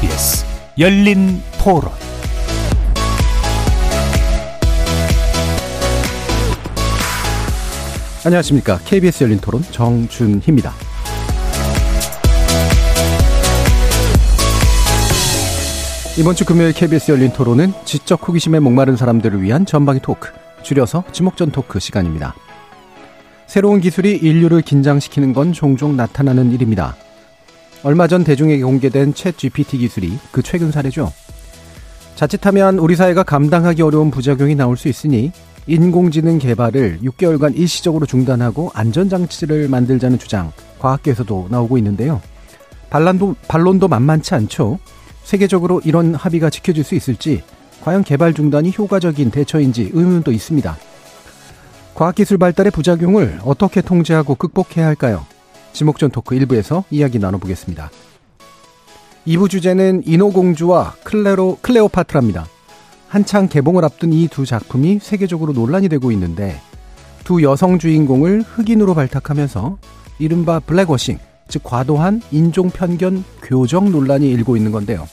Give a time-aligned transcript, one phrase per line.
[0.00, 0.46] KBS
[0.78, 1.90] 열린 토론
[8.24, 8.78] 안녕하십니까.
[8.86, 10.72] KBS 열린 토론 정준희입니다.
[16.18, 20.30] 이번 주 금요일 KBS 열린 토론은 지적 호기심에 목마른 사람들을 위한 전방위 토크,
[20.62, 22.34] 줄여서 지목전 토크 시간입니다.
[23.46, 26.96] 새로운 기술이 인류를 긴장시키는 건 종종 나타나는 일입니다.
[27.82, 31.12] 얼마 전 대중에게 공개된 챗 GPT 기술이 그 최근 사례죠.
[32.14, 35.32] 자칫하면 우리 사회가 감당하기 어려운 부작용이 나올 수 있으니
[35.66, 42.20] 인공지능 개발을 6개월간 일시적으로 중단하고 안전장치를 만들자는 주장, 과학계에서도 나오고 있는데요.
[42.90, 44.78] 반란도, 반론도 만만치 않죠.
[45.24, 47.42] 세계적으로 이런 합의가 지켜질 수 있을지,
[47.82, 50.76] 과연 개발 중단이 효과적인 대처인지 의문도 있습니다.
[51.94, 55.24] 과학기술 발달의 부작용을 어떻게 통제하고 극복해야 할까요?
[55.72, 57.90] 지목전 토크 1부에서 이야기 나눠보겠습니다.
[59.26, 62.46] 2부 주제는 인어공주와 클레로, 클레오파트라입니다.
[63.08, 66.60] 한창 개봉을 앞둔 이 두 작품이 세계적으로 논란이 되고 있는데
[67.24, 69.78] 두 여성 주인공을 흑인으로 발탁하면서
[70.18, 71.18] 이른바 블랙워싱,
[71.48, 75.06] 즉 과도한 인종 편견 교정 논란이 일고 있는 건데요.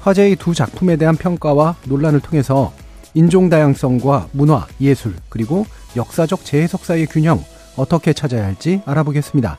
[0.00, 2.72] 화제의 두 작품에 대한 평가와 논란을 통해서
[3.14, 7.42] 인종 다양성과 문화, 예술, 그리고 역사적 재해석 사이의 균형
[7.76, 9.58] 어떻게 찾아야 할지 알아보겠습니다.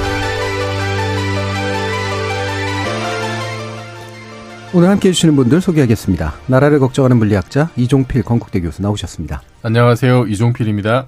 [4.73, 6.33] 오늘 함께 해주시는 분들 소개하겠습니다.
[6.47, 9.41] 나라를 걱정하는 물리학자 이종필 건국대 교수 나오셨습니다.
[9.63, 10.27] 안녕하세요.
[10.27, 11.07] 이종필입니다.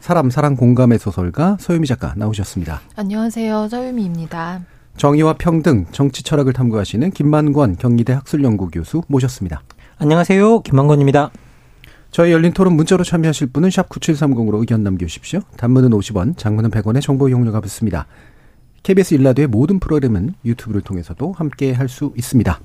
[0.00, 2.80] 사람 사랑 공감의 소설가 서유미 작가 나오셨습니다.
[2.96, 3.68] 안녕하세요.
[3.68, 4.62] 서유미입니다.
[4.96, 9.62] 정의와 평등, 정치 철학을 탐구하시는 김만권 경희대 학술연구 교수 모셨습니다.
[9.98, 10.60] 안녕하세요.
[10.62, 11.30] 김만권입니다.
[12.10, 15.40] 저희 열린 토론 문자로 참여하실 분은 샵 9730으로 의견 남겨주십시오.
[15.56, 18.06] 단문은 50원, 장문은 100원의 정보 이용료가 붙습니다.
[18.82, 22.60] KBS 일라드의 모든 프로그램은 유튜브를 통해서도 함께 할 수 있습니다.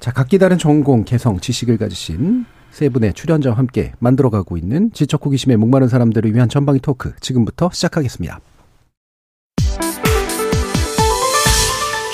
[0.00, 5.56] 자, 각기 다른 전공, 개성, 지식을 가지신 세 분의 출연자와 함께 만들어가고 있는 지적 호기심에
[5.56, 8.40] 목마른 사람들을 위한 전방위 토크 지금부터 시작하겠습니다.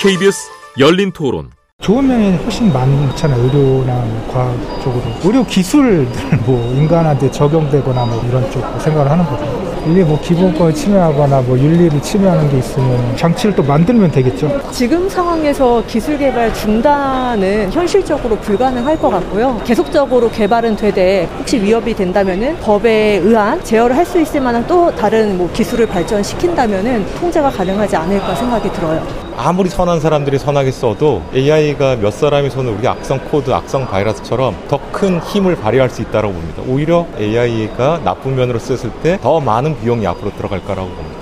[0.01, 1.49] KBS 열린 토론.
[1.81, 3.41] 좋은 면이 훨씬 많잖아요.
[3.43, 5.03] 의료나 뭐 과학 쪽으로.
[5.23, 9.74] 의료 기술들 뭐 인간한테 적용되거나 뭐 이런 쪽 생각을 하는 거죠.
[9.87, 14.59] 이게 뭐 기본권을 침해하거나 뭐 윤리를 침해하는 게 있으면 장치를 또 만들면 되겠죠.
[14.71, 19.61] 지금 상황에서 기술 개발 중단은 현실적으로 불가능할 것 같고요.
[19.63, 25.35] 계속적으로 개발은 되되 혹시 위협이 된다면은 법에 의한 제어를 할 수 있을 만한 또 다른
[25.35, 29.01] 뭐 기술을 발전시킨다면은 통제가 가능하지 않을까 생각이 들어요.
[29.37, 34.79] 아무리 선한 사람들이 선하게 써도 AI가 몇 사람이 손을 우리 악성 코드, 악성 바이러스처럼 더
[34.95, 36.61] 큰 힘을 발휘할 수 있다고 봅니다.
[36.69, 41.19] 오히려 AI가 나쁜 면으로 쓰였을 때 더 많은 비용이 앞으로 들어갈 거라고 봅니다.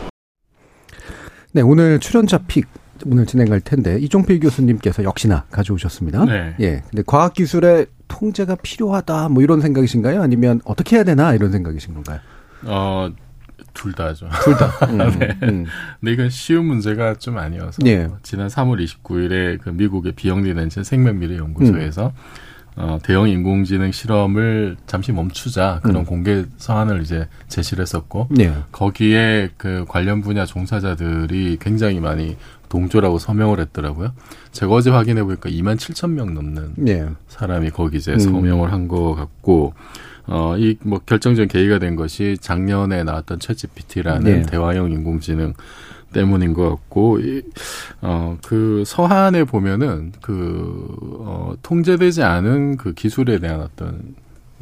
[1.52, 2.68] 네, 오늘 출연자 pick
[3.06, 6.26] 오늘 진행할 텐데 이종필 교수님께서 역시나 가져오셨습니다.
[6.26, 6.56] 네.
[6.60, 6.84] 예.
[6.90, 10.22] 근데 과학 기술의 통제가 필요하다 뭐 이런 생각이신가요?
[10.22, 12.20] 아니면 어떻게 해야 되나 이런 생각이신 건가요?
[12.64, 13.10] 어,
[13.74, 14.30] 둘 다죠.
[14.44, 14.68] 둘 다.
[14.88, 15.38] 음, 네.
[15.44, 15.66] 음.
[16.00, 18.08] 근데 이건 쉬운 문제가 좀 아니어서 예.
[18.22, 22.53] 지난 3월 29일에 그 미국의 비영리 낸션 생명미래 연구소에서 음.
[22.76, 26.06] 어, 대형 인공지능 실험을 잠시 멈추자 그런 음.
[26.06, 28.54] 공개 서한을 이제 제시를 했었고 예.
[28.72, 32.36] 거기에 그 관련 분야 종사자들이 굉장히 많이
[32.70, 34.14] 동조라고 서명을 했더라고요.
[34.52, 37.08] 제가 어제 확인해 보니까 2만 7천 명 넘는 예.
[37.28, 38.20] 사람이 거기 이제 음.
[38.20, 39.74] 서명을 한것 같고
[40.28, 44.42] 어, 이 뭐 결정적인 계기가 된 것이 작년에 나왔던 챗GPT라는 네.
[44.44, 45.54] 대화형 인공지능
[46.14, 47.42] 때문인 것 같고, 이,
[48.02, 54.14] 어, 그 서한에 보면은 그, 어, 통제되지 않은 그 기술에 대한 어떤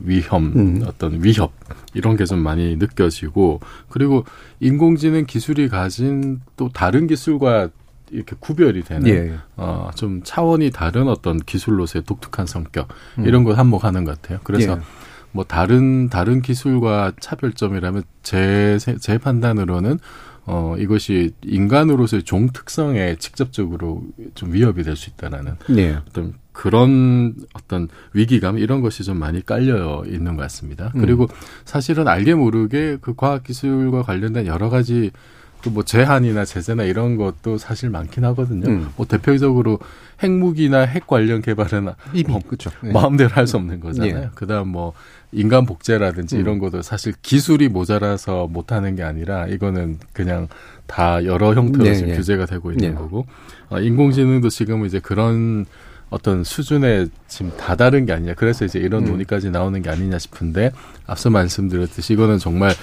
[0.04, 0.82] 위험, 음.
[0.86, 1.52] 어떤 위협,
[1.94, 3.60] 이런 게 좀 많이 느껴지고,
[3.90, 4.24] 그리고
[4.62, 7.70] 인공지능 기술이 가진 또 다른 기술과
[8.12, 9.34] 이렇게 구별이 되는 예.
[9.58, 12.88] 어, 좀 차원이 다른 어떤 기술로서의 독특한 성격
[13.20, 13.26] 음.
[13.26, 14.40] 이런 걸 한몫하는 것 같아요.
[14.44, 14.82] 그래서 예.
[15.32, 20.00] 뭐 다른 다른 기술과 차별점이라면 제 제 판단으로는
[20.46, 25.98] 어 이것이 인간으로서의 종 특성에 직접적으로 좀 위협이 될 수 있다라는 예.
[26.08, 30.92] 어떤 그런 어떤 위기감 이런 것이 좀 많이 깔려 있는 것 같습니다.
[30.96, 31.02] 음.
[31.02, 31.28] 그리고
[31.64, 35.12] 사실은 알게 모르게 그 과학 기술과 관련된 여러 가지
[35.70, 38.68] 뭐 제한이나 제재나 이런 것도 사실 많긴 하거든요.
[38.68, 38.90] 음.
[38.98, 39.80] 뭐 대표적으로
[40.24, 42.72] 핵무기나 핵 관련 개발은 이미 뭐 그렇죠.
[42.84, 42.92] 예.
[42.92, 44.18] 마음대로 할 수 없는 거잖아요.
[44.18, 44.30] 예.
[44.36, 44.94] 그다음 뭐
[45.32, 46.42] 인간 복제라든지 음.
[46.42, 50.48] 이런 것도 사실 기술이 모자라서 못 하는 게 아니라 이거는 그냥
[50.88, 52.16] 다 여러 형태로 네, 지금 예.
[52.16, 52.94] 규제가 되고 있는 예.
[52.94, 53.26] 거고
[53.70, 55.66] 어, 인공지능도 지금 이제 그런
[56.12, 58.34] 어떤 수준에 지금 다다른 게 아니냐.
[58.36, 59.12] 그래서 이제 이런 음.
[59.12, 60.72] 논의까지 나오는 게 아니냐 싶은데
[61.08, 62.74] 앞서 말씀드렸듯이 이거는 정말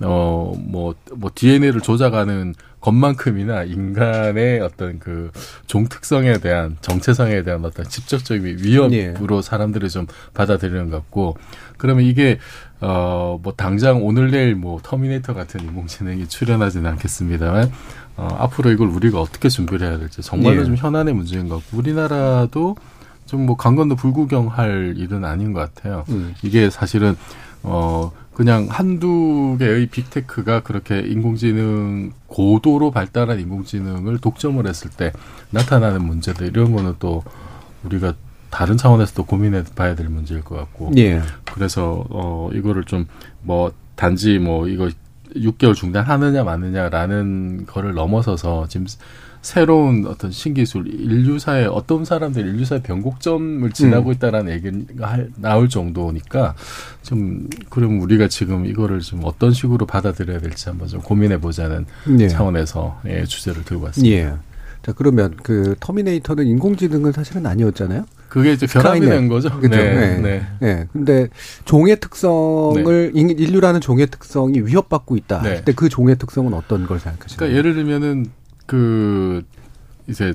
[0.00, 5.30] 어뭐뭐 뭐 DNA를 조작하는 것만큼이나 인간의 어떤 그
[5.66, 9.42] 종 특성에 대한 정체성에 대한 어떤 직접적인 위협으로 예.
[9.42, 11.36] 사람들이 좀 받아들이는 것 같고
[11.78, 12.38] 그러면 이게
[12.80, 17.70] 어 뭐 당장 오늘 내일 뭐 터미네이터 같은 인공지능이 출현하지는 않겠습니다만
[18.16, 20.64] 어 앞으로 이걸 우리가 어떻게 준비를 해야 될지 정말로 예.
[20.64, 22.76] 좀 현안의 문제인 것 같고 우리나라도
[23.26, 26.04] 좀 뭐 강 건너 불구경할 일은 아닌 것 같아요.
[26.10, 26.34] 음.
[26.42, 27.16] 이게 사실은
[27.62, 35.12] 어 그냥 한두 개의 빅테크가 그렇게 인공지능 고도로 발달한 인공지능을 독점을 했을 때
[35.50, 37.22] 나타나는 문제들 이런 거는 또
[37.84, 38.14] 우리가
[38.50, 41.22] 다른 차원에서 또 고민해 봐야 될 문제일 것 같고 예.
[41.54, 43.06] 그래서 어 이거를 좀
[43.44, 44.90] 뭐 단지 뭐 이거
[45.36, 48.86] 6개월 중단하느냐 마느냐라는 거를 넘어서서 지금
[49.40, 54.14] 새로운 어떤 신기술 인류사의 어떤 사람들이 인류사의 변곡점을 지나고 음.
[54.14, 56.54] 있다라는 얘기가 할- 나올 정도니까
[57.02, 61.86] 좀 그럼 우리가 지금 이거를 좀 어떤 식으로 받아들여야 될지 한번 좀 고민해 보자는
[62.20, 62.28] 예.
[62.28, 64.14] 차원에서 예, 주제를 들고 왔습니다.
[64.16, 64.32] 예.
[64.84, 68.04] 자 그러면 그 터미네이터는 인공지능은 사실은 아니었잖아요.
[68.32, 69.10] 그게 이제 스카이넷.
[69.10, 69.50] 된 거죠.
[69.60, 69.76] 그죠?
[69.76, 70.18] 네, 네.
[70.18, 70.46] 네.
[70.62, 70.88] 예.
[70.90, 71.28] 근데
[71.66, 75.42] 종의 특성을 인- 인류라는 종의 특성이 위협받고 있다.
[75.42, 75.56] 네.
[75.56, 77.36] 그때 그 종의 특성은 어떤 걸 생각하시나요?
[77.36, 78.24] 그러니까 예를 들면은
[78.64, 79.42] 그
[80.08, 80.32] 이제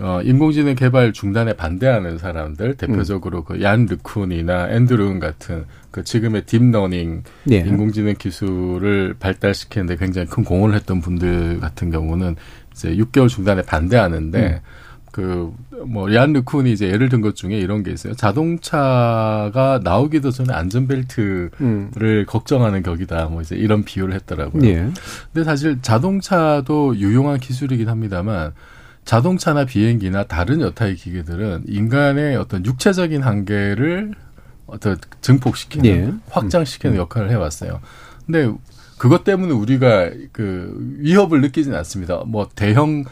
[0.00, 6.46] 어 인공지능 개발 중단에 반대하는 사람들 대표적으로 그 얀 르쿤이나 앤드류 응 같은 그 지금의
[6.46, 7.56] 딥러닝 예.
[7.58, 12.36] 인공지능 기술을 발달시키는데 굉장히 큰 공헌을 했던 분들 같은 경우는
[12.72, 14.62] 이제 6개월 중단에 반대하는데
[15.12, 15.52] 그
[15.86, 18.14] 뭐얀 르쿤이 이제 예를 든 것 중에 이런 게 있어요.
[18.14, 22.24] 자동차가 나오기도 전에 안전벨트를 음.
[22.26, 23.26] 걱정하는 격이다.
[23.26, 24.64] 뭐 이제 이런 비유를 했더라고요.
[24.66, 24.90] 예.
[25.32, 28.52] 근데 사실 자동차도 유용한 기술이긴 합니다만
[29.04, 34.12] 자동차나 비행기나 다른 여타의 기계들은 인간의 어떤 육체적인 한계를
[34.66, 36.12] 어떤 증폭시키는 예.
[36.30, 37.80] 확장시키는 역할을 해왔어요.
[38.24, 38.50] 근데
[38.98, 42.22] 그것 때문에 우리가 그 위협을 느끼진 않습니다.
[42.26, 43.04] 뭐 대형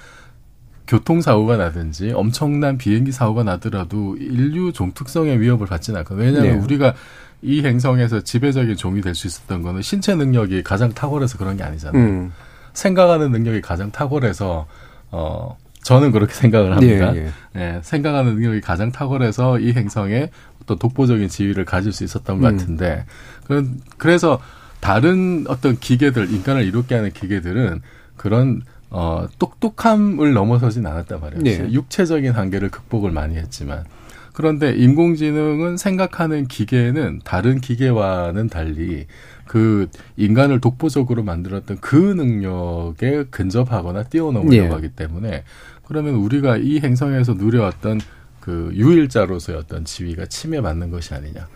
[0.91, 6.27] 교통사고가 나든지 엄청난 비행기 사고가 나더라도 인류 종특성의 위협을 받지는 않거든요.
[6.27, 6.65] 왜냐하면 네.
[6.65, 6.95] 우리가
[7.43, 12.03] 이 행성에서 지배적인 종이 될 수 있었던 거는 신체 능력이 가장 탁월해서 그런 게 아니잖아요.
[12.03, 12.33] 음.
[12.73, 14.67] 생각하는 능력이 가장 탁월해서
[15.13, 17.15] 어 저는 그렇게 생각을 합니다.
[17.15, 17.61] 예, 예.
[17.61, 22.57] 예, 생각하는 능력이 가장 탁월해서 이 행성에 어떤 독보적인 지위를 가질 수 있었던 것 음.
[22.59, 23.07] 같은데
[23.45, 24.41] 그런 그래서
[24.81, 27.81] 다른 어떤 기계들 인간을 이롭게 하는 기계들은
[28.17, 31.43] 그런 어 똑똑함을 넘어서진 않았단 말이에요.
[31.43, 31.73] 네.
[31.73, 33.85] 육체적인 한계를 극복을 많이 했지만
[34.33, 39.07] 그런데 인공지능은 생각하는 기계는 다른 기계와는 달리
[39.47, 44.69] 그 인간을 독보적으로 만들었던 그 능력에 근접하거나 뛰어넘으려고 예.
[44.69, 45.45] 하기 때문에
[45.87, 48.01] 그러면 우리가 이 행성에서 누려왔던
[48.39, 51.49] 그 유일자로서의 어떤 지위가 침해받는 것이 아니냐.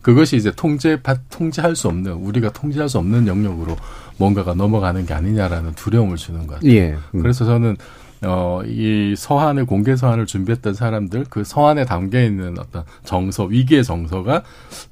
[0.00, 3.76] 그것이 이제 통제, 받, 통제할 수 없는, 우리가 통제할 수 없는 영역으로
[4.20, 6.70] 뭔가가 넘어가는 게 아니냐라는 두려움을 주는 것 같아요.
[6.70, 6.96] 예.
[7.14, 7.22] 음.
[7.22, 7.76] 그래서 저는
[8.22, 14.42] 어, 이 서한을, 공개 서한을 준비했던 사람들, 그 서한에 담겨 있는 어떤 정서, 위기의 정서가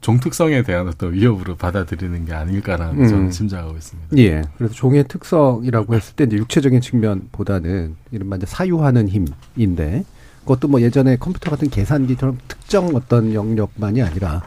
[0.00, 3.06] 종특성에 대한 어떤 위협으로 받아들이는 게 아닐까라는 음.
[3.06, 4.16] 저는 짐작하고 있습니다.
[4.16, 4.42] 예.
[4.56, 10.04] 그래서 종의 특성이라고 했을 때 이제 육체적인 측면보다는 이른바 이제 사유하는 힘인데
[10.40, 14.42] 그것도 뭐 예전에 컴퓨터 같은 계산기처럼 특정 어떤 영역만이 아니라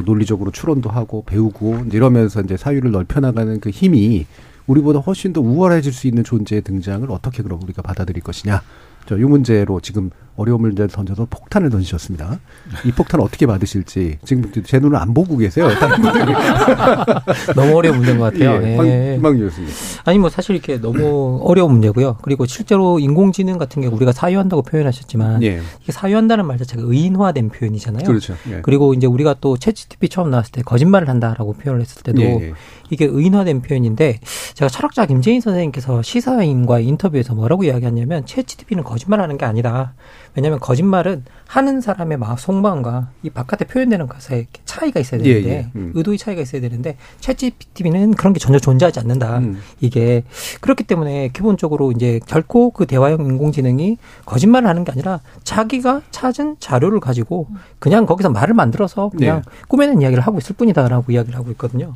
[0.00, 4.26] 논리적으로 추론도 하고 배우고 이러면서 이제 사유를 넓혀나가는 그 힘이
[4.66, 8.62] 우리보다 훨씬 더 우월해질 수 있는 존재의 등장을 어떻게 그럼 우리가 받아들일 것이냐.
[9.06, 12.40] 저 이 문제로 지금 어려운 문제를 던져서 폭탄을 던지셨습니다.
[12.84, 15.68] 이 폭탄 어떻게 받으실지 지금 제 눈을 안 보고 계세요.
[15.78, 16.32] 다른 분들이.
[17.54, 18.62] 너무 어려운 문제인 것 같아요.
[18.62, 19.18] 예, 예.
[19.22, 19.68] 황 교수님.
[20.04, 22.16] 아니 뭐 사실 이렇게 너무 어려운 문제고요.
[22.22, 25.60] 그리고 실제로 인공지능 같은 경우 우리가 사유한다고 표현하셨지만 예.
[25.82, 28.04] 이게 사유한다는 말 자체가 의인화된 표현이잖아요.
[28.04, 28.34] 그렇죠.
[28.50, 28.60] 예.
[28.62, 32.52] 그리고 이제 우리가 또 챗GTP 처음 나왔을 때 거짓말을 한다라고 표현을 했을 때도 예, 예.
[32.90, 34.20] 이게 의인화된 표현인데
[34.54, 39.94] 제가 철학자 김재인 선생님께서 시사인과의 인터뷰에서 뭐라고 이야기하냐면 챗GTP는 거짓말하는 게 아니다.
[40.34, 45.68] 왜냐하면 거짓말은 하는 사람의 마음 속마음과 이 바깥에 표현되는 것에 차이가 있어야 되는데 예, 예.
[45.76, 45.92] 음.
[45.94, 49.36] 의도의 차이가 있어야 되는데 챗GPT는 그런 게 전혀 존재하지 않는다.
[49.36, 49.60] 음.
[49.82, 50.24] 이게
[50.62, 57.00] 그렇기 때문에 기본적으로 이제 결코 그 대화형 인공지능이 거짓말을 하는 게 아니라 자기가 찾은 자료를
[57.00, 59.52] 가지고 그냥 거기서 말을 만들어서 그냥 네.
[59.68, 61.92] 꾸며낸 이야기를 하고 있을 뿐이다라고 이야기를 하고 있거든요.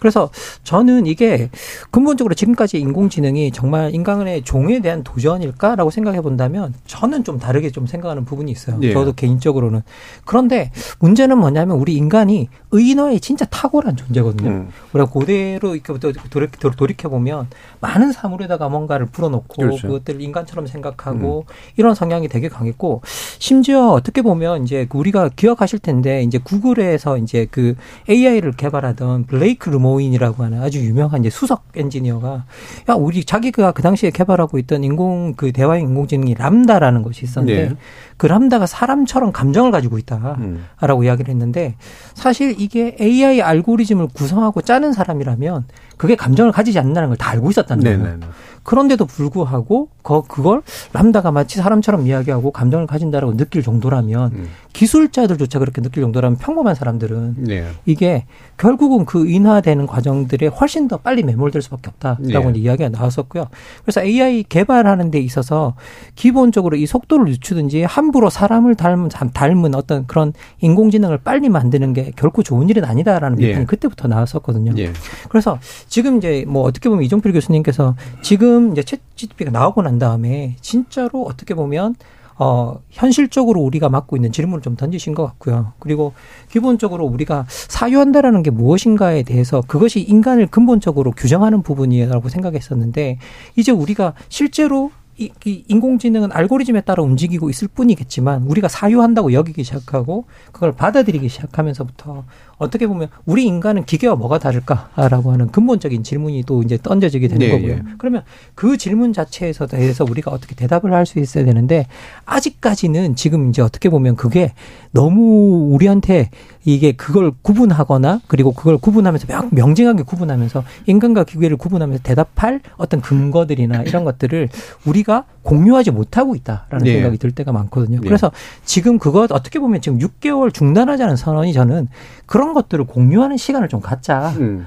[0.00, 0.30] 그래서
[0.64, 1.48] 저는 이게
[1.92, 8.24] 근본적으로 지금까지 인공지능이 정말 인간의 종에 대한 도전일까라고 생각해 본다면 저는 좀 다르게 좀 생각하는
[8.24, 8.80] 부분이 있어요.
[8.82, 8.95] 예.
[9.00, 9.82] 저도 개인적으로는.
[10.24, 14.50] 그런데 문제는 뭐냐면 우리 인간이 의인화에 진짜 탁월한 존재거든요.
[14.50, 14.68] 음.
[14.92, 17.48] 우리가 고대로 이렇게 돌이켜 보면
[17.86, 19.86] 많은 사물에다가 뭔가를 불어넣고 그렇죠.
[19.86, 23.02] 그것들을 인간처럼 생각하고 이런 성향이 되게 강했고
[23.38, 27.76] 심지어 어떻게 보면 이제 우리가 기억하실 텐데 이제 구글에서 이제 그
[28.08, 32.44] AI를 개발하던 블레이크 르모인이라고 하는 아주 유명한 이제 수석 엔지니어가
[32.88, 37.76] 야 우리 자기가 그 당시에 개발하고 있던 인공 그 대화형 인공지능이 람다라는 것이 있었는데 네.
[38.16, 41.04] 그 람다가 사람처럼 감정을 가지고 있다라고 음.
[41.04, 41.76] 이야기를 했는데
[42.14, 45.66] 사실 이게 AI 알고리즘을 구성하고 짜는 사람이라면
[45.96, 47.98] 그게 감정을 가지지 않는다는 걸 다 알고 있었다 는 거예요.
[47.98, 48.26] 네네네.
[48.66, 54.48] 그런데도 불구하고 그 그걸 람다가 마치 사람처럼 이야기하고 감정을 가진다라고 느낄 정도라면 음.
[54.72, 57.66] 기술자들조차 그렇게 느낄 정도라면 평범한 사람들은 네.
[57.86, 62.58] 이게 결국은 그 인화되는 과정들에 훨씬 더 빨리 매몰될 수밖에 없다라고 예.
[62.58, 63.46] 이야기가 나왔었고요.
[63.82, 65.74] 그래서 AI 개발하는 데 있어서
[66.14, 72.42] 기본적으로 이 속도를 늦추든지 함부로 사람을 닮은 닮은 어떤 그런 인공지능을 빨리 만드는 게 결코
[72.42, 73.48] 좋은 일은 아니다라는 예.
[73.48, 74.72] 비판이 그때부터 나왔었거든요.
[74.78, 74.92] 예.
[75.28, 75.58] 그래서
[75.88, 81.22] 지금 이제 뭐 어떻게 보면 이종필 교수님께서 지금 이제 챗 GPT가 나오고 난 다음에 진짜로
[81.22, 81.94] 어떻게 보면
[82.38, 85.72] 어, 현실적으로 우리가 맡고 있는 질문을 좀 던지신 것 같고요.
[85.78, 86.12] 그리고
[86.50, 93.18] 기본적으로 우리가 사유한다라는 게 무엇인가에 대해서 그것이 인간을 근본적으로 규정하는 부분이라고 생각했었는데
[93.56, 100.26] 이제 우리가 실제로 이, 이 인공지능은 알고리즘에 따라 움직이고 있을 뿐이겠지만 우리가 사유한다고 여기기 시작하고
[100.52, 102.24] 그걸 받아들이기 시작하면서부터
[102.58, 107.52] 어떻게 보면 우리 인간은 기계와 뭐가 다를까라고 하는 근본적인 질문이 또 이제 던져지게 되는 네,
[107.52, 107.72] 거고요.
[107.72, 107.82] 예.
[107.98, 108.22] 그러면
[108.54, 111.86] 그 질문 자체에서 대해서 우리가 어떻게 대답을 할 수 있어야 되는데
[112.24, 114.52] 아직까지는 지금 이제 어떻게 보면 그게
[114.90, 116.30] 너무 우리한테
[116.64, 123.82] 이게 그걸 구분하거나 그리고 그걸 구분하면서 명, 명징하게 구분하면서 인간과 기계를 구분하면서 대답할 어떤 근거들이나
[123.82, 124.48] 이런 것들을
[124.84, 126.94] 우리가 공유하지 못하고 있다라는 예.
[126.94, 127.98] 생각이 들 때가 많거든요.
[128.02, 128.06] 예.
[128.06, 128.32] 그래서
[128.64, 131.88] 지금 그것 어떻게 보면 지금 6개월 중단하자는 선언이 저는
[132.26, 134.66] 그런 것들을 공유하는 시간을 좀 갖자라고 음.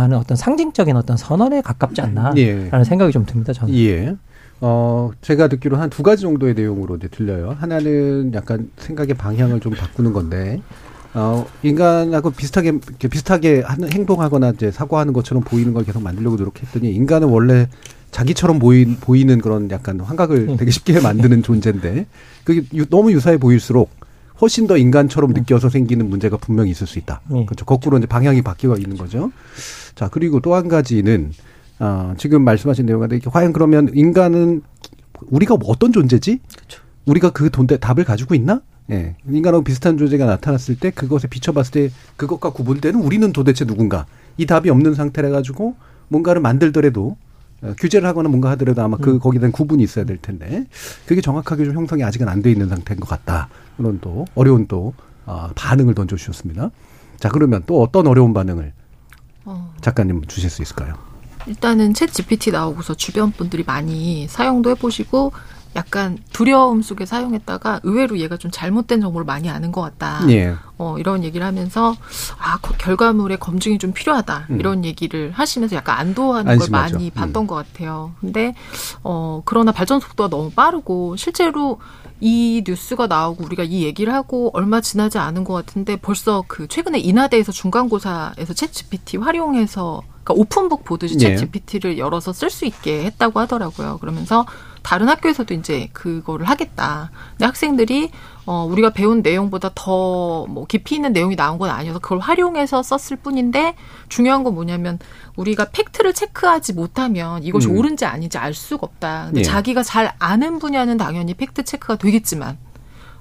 [0.00, 2.70] 하는 어떤 상징적인 어떤 선언에 가깝지 않나라는 예.
[2.84, 3.52] 생각이 좀 듭니다.
[3.52, 3.74] 저는.
[3.74, 4.14] 예.
[4.62, 7.56] 어, 제가 듣기로 한 두 가지 정도의 내용으로 이제 들려요.
[7.58, 10.60] 하나는 약간 생각의 방향을 좀 바꾸는 건데,
[11.14, 12.78] 어, 인간하고 비슷하게,
[13.10, 17.68] 비슷하게 하는, 행동하거나 이제 사고하는 것처럼 보이는 걸 계속 만들려고 노력했더니, 인간은 원래
[18.10, 20.56] 자기처럼 보이, 보이는 그런 약간 환각을 음.
[20.58, 22.06] 되게 쉽게 만드는 존재인데,
[22.44, 23.88] 그게 유- 너무 유사해 보일수록
[24.40, 27.20] 훨씬 더 인간처럼 느껴서 생기는 문제가 분명히 있을 수 있다.
[27.30, 27.46] 음.
[27.46, 27.64] 그렇죠.
[27.64, 29.30] 거꾸로 이제 방향이 바뀌어 있는 거죠.
[29.94, 31.32] 자, 그리고 또 한 가지는,
[31.78, 34.62] 어, 지금 말씀하신 내용인데, 이게 과연 그러면 인간은
[35.26, 36.40] 우리가 뭐 어떤 존재지?
[37.06, 38.62] 우리가 그 돈, 답을 가지고 있나?
[38.90, 39.14] 예.
[39.28, 44.06] 인간하고 비슷한 존재가 나타났을 때 그것에 비춰봤을 때 그것과 구분되는 우리는 도대체 누군가?
[44.36, 45.76] 이 답이 없는 상태라 가지고
[46.08, 47.16] 뭔가를 만들더라도 어,
[47.78, 50.66] 규제를 하거나 뭔가 하더라도 아마 그 거기에 대한 구분이 있어야 될 텐데
[51.06, 53.48] 그게 정확하게 좀 형성이 아직은 안 돼 있는 상태인 것 같다.
[53.76, 54.94] 그런 또 어려운 또
[55.26, 56.70] 어, 반응을 던져주셨습니다.
[57.18, 58.72] 자 그러면 또 어떤 어려운 반응을
[59.44, 60.94] 어, 작가님 주실 수 있을까요?
[61.46, 65.32] 일단은 챗 GPT 나오고서 주변 분들이 많이 사용도 해보시고
[65.76, 70.20] 약간 두려움 속에 사용했다가 의외로 얘가 좀 잘못된 정보를 많이 아는 것 같다.
[70.28, 70.54] 예.
[70.78, 71.94] 어, 이런 얘기를 하면서
[72.38, 74.58] 아 거- 결과물의 검증이 좀 필요하다 음.
[74.58, 76.94] 이런 얘기를 하시면서 약간 안도하는 걸 안심하죠.
[76.94, 77.10] 많이 음.
[77.14, 78.12] 봤던 것 같아요.
[78.20, 78.54] 근데
[79.04, 81.78] 어 그러나 발전 속도가 너무 빠르고 실제로
[82.20, 86.98] 이 뉴스가 나오고 우리가 이 얘기를 하고 얼마 지나지 않은 것 같은데 벌써 그 최근에
[86.98, 91.34] 인하대에서 중간고사에서 챗 GPT 활용해서 그러니까 오픈북 보듯이 예.
[91.34, 93.98] 챗 GPT를 열어서 쓸 수 있게 했다고 하더라고요.
[94.00, 94.44] 그러면서
[94.82, 97.10] 다른 학교에서도 이제 그거를 하겠다.
[97.32, 98.10] 근데 학생들이
[98.46, 103.18] 어 우리가 배운 내용보다 더 뭐 깊이 있는 내용이 나온 건 아니어서 그걸 활용해서 썼을
[103.22, 103.74] 뿐인데
[104.08, 104.98] 중요한 건 뭐냐면
[105.36, 107.76] 우리가 팩트를 체크하지 못하면 이것이 음.
[107.76, 109.26] 옳은지 아닌지 알 수가 없다.
[109.26, 109.44] 근데 예.
[109.44, 112.58] 자기가 잘 아는 분야는 당연히 팩트 체크가 되겠지만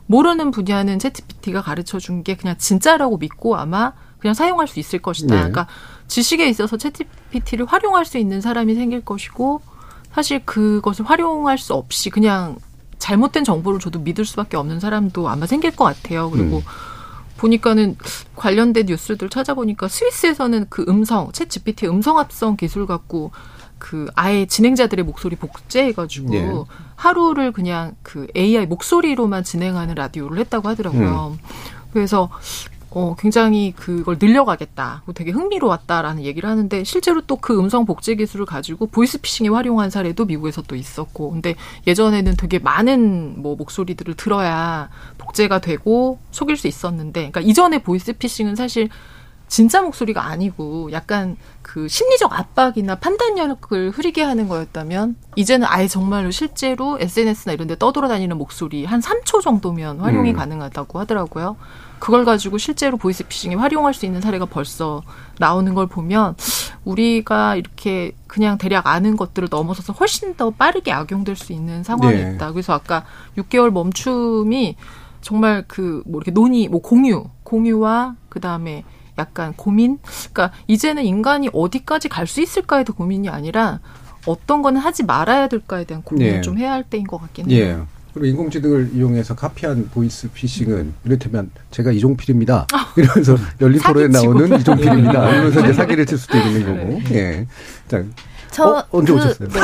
[0.07, 5.33] 모르는 분야는 챗GPT가 가르쳐 준 게 그냥 진짜라고 믿고 아마 그냥 사용할 수 있을 것이다.
[5.35, 5.39] 네.
[5.41, 5.67] 그러니까
[6.07, 9.61] 지식에 있어서 챗GPT를 활용할 수 있는 사람이 생길 것이고
[10.19, 12.57] 사실 그것을 활용할 수 없이 그냥
[12.97, 16.29] 잘못된 정보를 줘도 믿을 수밖에 없는 사람도 아마 생길 것 같아요.
[16.29, 16.63] 그리고 음.
[17.37, 17.95] 보니까는
[18.35, 23.31] 관련된 뉴스들 찾아보니까 스위스에서는 그 음성, 챗 GPT 음성 합성 기술 갖고
[23.77, 26.51] 그 아예 진행자들의 목소리 복제해가지고 예.
[26.97, 31.37] 하루를 그냥 그 AI 목소리로만 진행하는 라디오를 했다고 하더라고요.
[31.93, 32.29] 그래서
[32.91, 35.03] 어, 굉장히 그걸 늘려가겠다.
[35.13, 40.61] 되게 흥미로웠다라는 얘기를 하는데 실제로 또 그 음성 복제 기술을 가지고 보이스피싱에 활용한 사례도 미국에서
[40.63, 41.31] 또 있었고.
[41.31, 41.55] 근데
[41.87, 48.89] 예전에는 되게 많은 뭐 목소리들을 들어야 복제가 되고 속일 수 있었는데, 그러니까 이전에 보이스피싱은 사실
[49.49, 56.97] 진짜 목소리가 아니고 약간 그 심리적 압박이나 판단력을 흐리게 하는 거였다면 이제는 아예 정말로 실제로
[56.99, 60.35] SNS나 이런 데 떠돌아다니는 목소리 한 3초 정도면 활용이 음.
[60.35, 61.57] 가능하다고 하더라고요.
[61.99, 65.01] 그걸 가지고 실제로 보이스피싱에 활용할 수 있는 사례가 벌써
[65.37, 66.35] 나오는 걸 보면
[66.85, 72.33] 우리가 이렇게 그냥 대략 아는 것들을 넘어서서 훨씬 더 빠르게 악용될 수 있는 상황이 네.
[72.35, 72.51] 있다.
[72.53, 73.03] 그래서 아까
[73.37, 74.77] 6개월 멈춤이
[75.21, 78.85] 정말 그 뭐 이렇게 논의, 뭐 공유, 공유와 그 다음에
[79.19, 79.99] 약간 고민.
[80.31, 83.79] 그러니까 이제는 인간이 어디까지 갈 수 있을까에 도 고민이 아니라
[84.27, 86.41] 어떤 거는 하지 말아야 될까에 대한 고민을 네.
[86.41, 87.59] 좀 해야 할 때인 것 같긴 해요.
[87.59, 87.99] 예.
[88.13, 92.67] 그리고 인공지능을 이용해서 카피한 보이스 피싱은 이를테면 제가 이종필입니다.
[92.97, 94.07] 이러면서 열린 토론에.
[94.07, 95.29] 나오는 이종필입니다.
[95.29, 97.01] 이러면서 이제 사기를 칠 수도 있는 거고.
[97.15, 97.45] 예.
[97.87, 98.03] 자,
[98.51, 98.83] 저 어?
[98.91, 99.47] 언제 그, 오셨어요?
[99.49, 99.59] 네.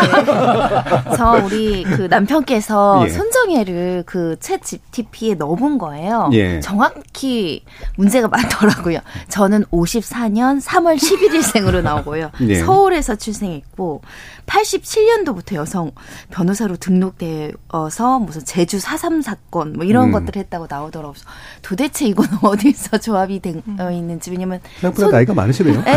[1.18, 3.10] 저 우리 그 남편께서 예.
[3.10, 6.30] 손정혜를 그챗 GTP에 넣어본 거예요.
[6.34, 6.60] 예.
[6.60, 7.64] 정확히
[7.98, 9.00] 문제가 많더라고요.
[9.30, 12.32] 저는 54년 3월 11일생으로 나오고요.
[12.48, 12.56] 예.
[12.56, 14.02] 서울에서 출생했고
[14.46, 15.92] 87년도부터 여성
[16.32, 20.12] 변호사로 등록되어서 무슨 제주 4.3 사건 뭐 이런 음.
[20.12, 21.16] 것들을 했다고 나오더라고요.
[21.62, 25.82] 도대체 이건 어디서 조합이 되어 있는지 왜냐면 생각보다 손- 나이가 많으시네요.
[25.84, 25.96] 네.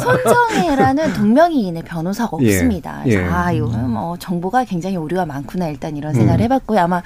[0.00, 2.54] 손정혜라는 동명이인의 변 호사가 예.
[2.54, 3.02] 없습니다.
[3.06, 3.16] 예.
[3.16, 6.44] 그래서 아, 이거는 뭐 정보가 굉장히 오류가 많구나 일단 이런 생각을 음.
[6.44, 6.80] 해봤고요.
[6.80, 7.02] 아마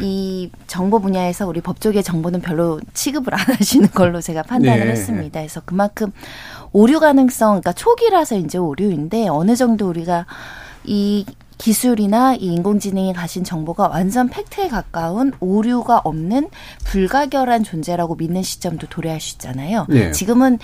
[0.00, 4.92] 이 정보 분야에서 우리 법조계 정보는 별로 취급을 안 하시는 걸로 제가 판단을 네.
[4.92, 5.40] 했습니다.
[5.40, 6.12] 그래서 그만큼
[6.72, 10.26] 오류 가능성, 그러니까 초기라서 이제 오류인데 어느 정도 우리가
[10.84, 11.24] 이
[11.58, 16.48] 기술이나 이 인공지능이 가진 정보가 완전 팩트에 가까운 오류가 없는
[16.84, 19.86] 불가결한 존재라고 믿는 시점도 도래할 수 있잖아요.
[19.88, 20.10] 네.
[20.10, 20.58] 지금은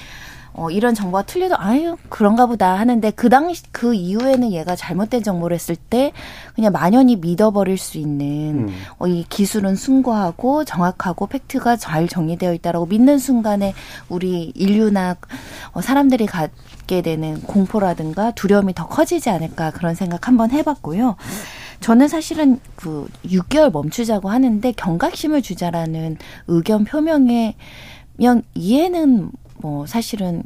[0.58, 5.54] 어, 이런 정보가 틀려도 아유 그런가 보다 하는데 그 당시 그 이후에는 얘가 잘못된 정보를
[5.54, 6.12] 했을 때
[6.56, 8.74] 그냥 만연히 믿어버릴 수 있는 음.
[8.98, 13.72] 어, 이 기술은 숭고하고 정확하고 팩트가 잘 정리되어 있다라고 믿는 순간에
[14.08, 15.16] 우리 인류나
[15.74, 21.14] 어, 사람들이 갖게 되는 공포라든가 두려움이 더 커지지 않을까 그런 생각 한번 해봤고요.
[21.78, 26.16] 저는 사실은 그 6개월 멈추자고 하는데 경각심을 주자라는
[26.48, 27.54] 의견 표명에
[28.16, 30.42] 면 이해는 뭐 사실은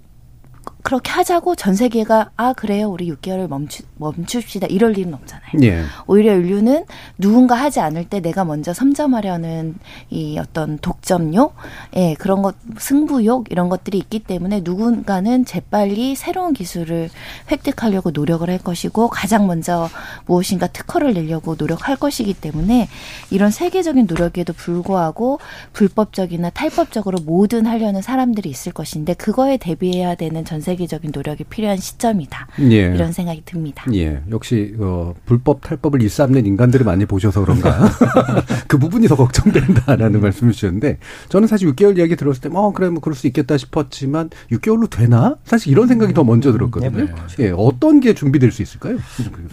[0.82, 2.88] 그렇게 하자고 전 세계가 아 그래요.
[2.90, 5.52] 우리 6개월을 멈추 멈춥시다 이럴 일은 없잖아요.
[5.62, 5.82] 예.
[6.06, 6.84] 오히려 인류는
[7.18, 9.76] 누군가 하지 않을 때 내가 먼저 선점하려는
[10.10, 11.54] 이 어떤 독점욕,
[11.96, 17.10] 예, 그런 것, 승부욕, 이런 것들이 있기 때문에 누군가는 재빨리 새로운 기술을
[17.50, 19.88] 획득하려고 노력을 할 것이고 가장 먼저
[20.26, 22.88] 무엇인가 특허를 내려고 노력할 것이기 때문에
[23.30, 25.38] 이런 세계적인 노력에도 불구하고
[25.72, 32.48] 불법적이나 탈법적으로 뭐든 하려는 사람들이 있을 것인데 그거에 대비해야 되는 전 세계적인 노력이 필요한 시점이다.
[32.70, 32.94] 예.
[32.94, 33.84] 이런 생각이 듭니다.
[33.94, 37.88] 예, 역시 어, 불법 탈법을 일삼는 인간들을 많이 보셔서 그런가
[38.68, 43.00] 그 부분이 더 걱정된다라는 말씀을 주셨는데 저는 사실 6개월 이야기 들었을 때 어 그래 뭐
[43.00, 47.06] 그럴 수 있겠다 싶었지만 6개월로 되나 사실 이런 생각이 더 먼저 들었거든요.
[47.06, 47.14] 네.
[47.38, 48.98] 예, 어떤 게 준비될 수 있을까요?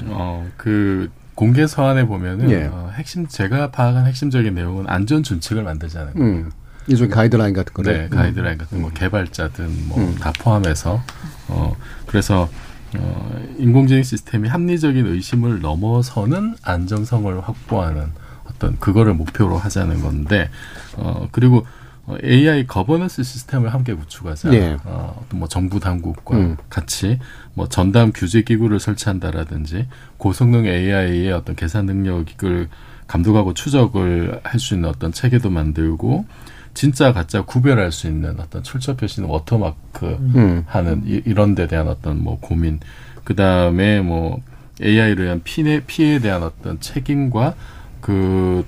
[0.07, 2.65] 어, 그 공개 서한에 보면은 예.
[2.71, 6.27] 어, 핵심 제가 파악한 핵심적인 내용은 안전 준칙을 만들자는 거예요.
[6.29, 6.51] 음,
[6.87, 10.15] 일종의 가이드라인 같은 거를 네, 가이드라인 같은 뭐 개발자든 뭐 음.
[10.19, 11.01] 다 포함해서
[11.47, 11.75] 어
[12.07, 12.49] 그래서
[12.97, 18.11] 어 인공지능 시스템이 합리적인 의심을 넘어서는 안정성을 확보하는
[18.45, 20.49] 어떤 그거를 목표로 하자는 건데
[20.95, 21.65] 어 그리고
[22.09, 24.49] 어, AI 거버넌스 시스템을 함께 구축하자.
[24.49, 24.77] 네.
[24.83, 26.57] 어, 또 뭐 정부 당국과 음.
[26.67, 27.19] 같이
[27.53, 32.69] 뭐 전담 규제 기구를 설치한다라든지 고성능 AI의 어떤 계산 능력을
[33.05, 36.25] 감독하고 추적을 할 수 있는 어떤 체계도 만들고
[36.73, 40.63] 진짜 가짜 구별할 수 있는 어떤 출처 표시는 워터마크 음.
[40.67, 42.79] 하는 이, 이런 데 대한 어떤 뭐 고민
[43.23, 44.41] 그 다음에 뭐
[44.81, 47.55] AI로 인한 피해 피해에 대한 어떤 책임과
[48.01, 48.63] 그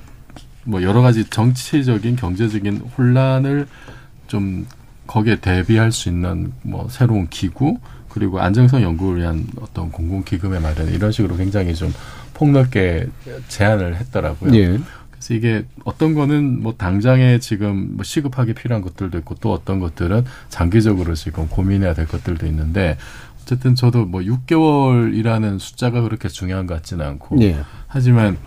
[0.63, 3.67] 뭐 여러 가지 정치적인 경제적인 혼란을
[4.27, 4.67] 좀
[5.07, 7.77] 거기에 대비할 수 있는 뭐 새로운 기구
[8.09, 11.93] 그리고 안정성 연구를 위한 어떤 공공 기금의 마련 이런 식으로 굉장히 좀
[12.33, 13.07] 폭넓게
[13.47, 14.55] 제안을 했더라고요.
[14.55, 14.79] 예.
[15.21, 20.25] 그래서 이게 어떤 거는 뭐 당장에 지금 뭐 시급하게 필요한 것들도 있고 또 어떤 것들은
[20.49, 22.97] 장기적으로 지금 고민해야 될 것들도 있는데
[23.43, 27.57] 어쨌든 저도 뭐 6개월이라는 숫자가 그렇게 중요한 것 같지는 않고 예.
[27.85, 28.37] 하지만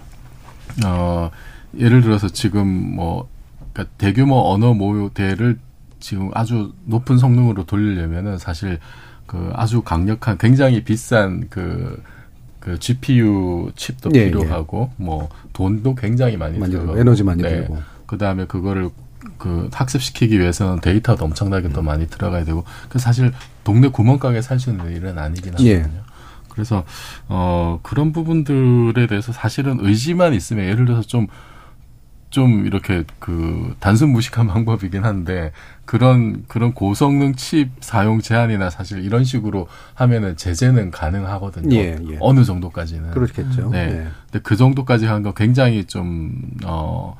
[0.84, 1.30] 어
[1.78, 3.28] 예를 들어서 지금 뭐
[3.72, 5.58] 그러니까 대규모 언어 모델을
[6.00, 8.80] 지금 아주 높은 성능으로 돌리려면은 사실
[9.26, 12.02] 그 아주 강력한 굉장히 비싼 그,
[12.64, 17.50] 그 GPU 칩도 예, 필요하고 뭐 돈도 굉장히 많이, 많이 들고, 에너지 많이 네.
[17.50, 17.78] 들고.
[18.06, 18.88] 그 다음에 그거를
[19.38, 23.32] 그 학습시키기 위해서는 데이터도 엄청나게 또 많이 들어가야 되고 그 사실
[23.64, 25.76] 동네 구멍가게 살 수 있는 일은 아니긴 예.
[25.76, 26.00] 하거든요.
[26.48, 26.84] 그래서
[27.28, 31.26] 어 그런 부분들에 대해서 사실은 의지만 있으면 예를 들어서 좀
[32.34, 35.52] 좀 이렇게 그 단순 무식한 방법이긴 한데
[35.84, 41.76] 그런 그런 고성능 칩 사용 제한이나 사실 이런 식으로 하면은 제재는 가능하거든요.
[41.76, 42.16] 예, 예.
[42.18, 43.12] 어느 정도까지는.
[43.12, 43.70] 그렇겠죠.
[43.70, 43.78] 네.
[43.78, 43.88] 예.
[44.32, 46.32] 근데 그 정도까지 한 거 굉장히 좀,
[46.64, 47.16] 어,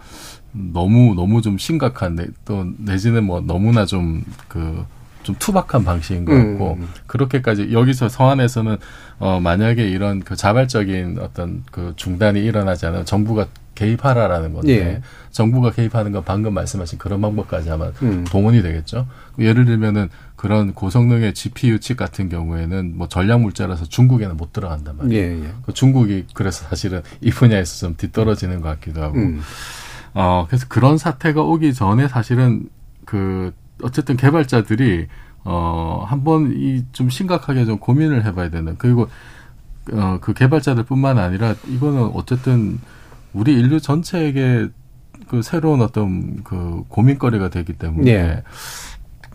[0.53, 4.85] 너무, 너무 좀 심각한, 내- 또, 내지는 뭐 너무나 좀, 그,
[5.23, 6.89] 좀 투박한 방식인 것 같고, 음.
[7.07, 8.77] 그렇게까지, 여기서 서안에서는,
[9.21, 15.03] 어, 만약에 이런 그 자발적인 어떤 그 중단이 일어나지 않으면 정부가 개입하라라는 건데, 예.
[15.31, 18.25] 정부가 개입하는 건 방금 말씀하신 그런 방법까지 아마 음.
[18.25, 19.07] 동원이 되겠죠.
[19.39, 25.23] 예를 들면은 그런 고성능의 GPU 칩 같은 경우에는 뭐 전략 물자라서 중국에는 못 들어간단 말이에요.
[25.23, 25.51] 예, 예.
[25.65, 29.17] 그 중국이 그래서 사실은 이 분야에서 좀 뒤떨어지는 것 같기도 하고.
[29.19, 29.41] 음.
[30.15, 32.69] 어, 그래서 그런 사태가 오기 전에 사실은
[33.05, 35.07] 그 어쨌든 개발자들이
[35.45, 38.77] 어, 한번 이 좀 심각하게 좀 고민을 해봐야 되는.
[38.79, 39.09] 그리고
[39.93, 42.79] 어, 그 개발자들뿐만 아니라 이거는 어쨌든
[43.35, 44.69] 우리 인류 전체에게
[45.29, 48.43] 그 새로운 어떤 그 고민거리가 되기 때문에 예.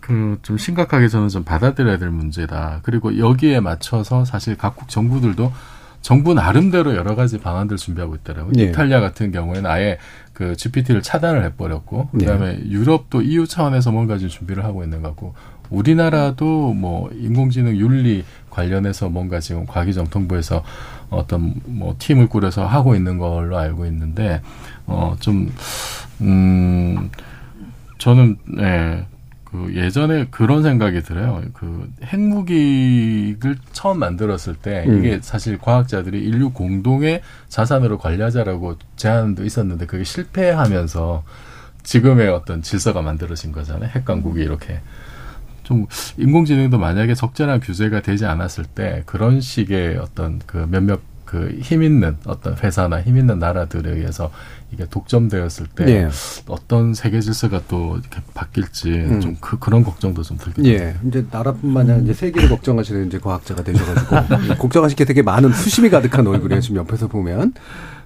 [0.00, 2.80] 그좀 심각하게 저는 좀 받아들여야 될 문제다.
[2.82, 5.52] 그리고 여기에 맞춰서 사실 각국 정부들도
[6.00, 8.52] 정부 나름대로 여러 가지 방안들 준비하고 있더라고요.
[8.58, 8.64] 예.
[8.64, 9.98] 이탈리아 같은 경우에는 아예
[10.32, 12.18] 그 GPT를 차단을 해버렸고, 예.
[12.18, 15.34] 그다음에 유럽도 EU 차원에서 뭔가 좀 준비를 하고 있는 것 같고,
[15.68, 20.64] 우리나라도 뭐 인공지능 윤리 관련해서 뭔가 지금 과기정통부에서
[21.10, 24.40] 어떤 뭐 팀을 꾸려서 하고 있는 걸로 알고 있는데,
[24.86, 25.52] 어좀
[26.22, 27.10] 음.
[27.98, 29.06] 저는 네.
[29.44, 31.42] 그 예전에 그런 생각이 들어요.
[31.54, 34.98] 그 핵무기를 처음 만들었을 때 음.
[34.98, 41.24] 이게 사실 과학자들이 인류 공동의 자산으로 관리하자라고 제안도 있었는데 그게 실패하면서
[41.82, 43.90] 지금의 어떤 질서가 만들어진 거잖아요.
[43.92, 44.80] 핵 강국이 이렇게
[45.70, 45.86] 좀
[46.18, 52.56] 인공지능도 만약에 적절한 규제가 되지 않았을 때 그런 식의 어떤 그 몇몇 그힘 있는 어떤
[52.56, 54.32] 회사나 힘 있는 나라들에 의해서
[54.72, 56.08] 이게 독점되었을 때 예.
[56.48, 59.20] 어떤 세계 질서가 또 이렇게 바뀔지 음.
[59.20, 60.74] 좀 그, 그런 걱정도 좀 들긴 해요.
[60.74, 65.88] 예, 이제 나라뿐만 아니라 이제 세계를 걱정하시는 이제 과학자가 되셔가지고 걱정하실 게 되게 많은 수심이
[65.88, 67.54] 가득한 얼굴이에요 지금 옆에서 보면.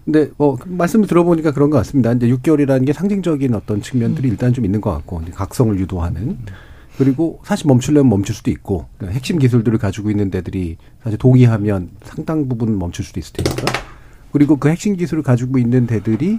[0.05, 2.13] 근데 뭐 말씀을 들어보니까 그런 것 같습니다.
[2.13, 6.37] 이제 6개월이라는 게 상징적인 어떤 측면들이 일단 좀 있는 것 같고 각성을 유도하는
[6.99, 12.49] 그리고 사실 멈추려면 멈출 수도 있고 그러니까 핵심 기술들을 가지고 있는 데들이 사실 동의하면 상당
[12.49, 13.73] 부분 멈출 수도 있을 테니까.
[14.33, 16.39] 그리고 그 핵심 기술을 가지고 있는 데들이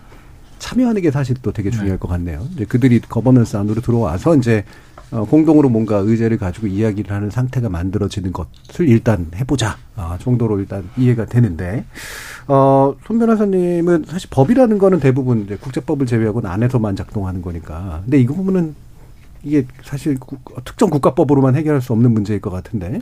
[0.59, 2.47] 참여하는 게 사실 또 되게 중요할 것 같네요.
[2.53, 4.63] 이제 그들이 거버넌스 안으로 들어와서 이제
[5.11, 10.89] 어, 공동으로 뭔가 의제를 가지고 이야기를 하는 상태가 만들어지는 것을 일단 해보자 아, 정도로 일단
[10.97, 11.85] 이해가 되는데.
[12.47, 18.01] 어, 손 변호사님은 사실 법이라는 거는 대부분 국제법을 제외하고는 안에서만 작동하는 거니까.
[18.03, 18.75] 근데 이 부분은
[19.45, 22.99] 이게 사실 국- 특정 국가법으로만 해결할 수 없는 문제일 것 같은데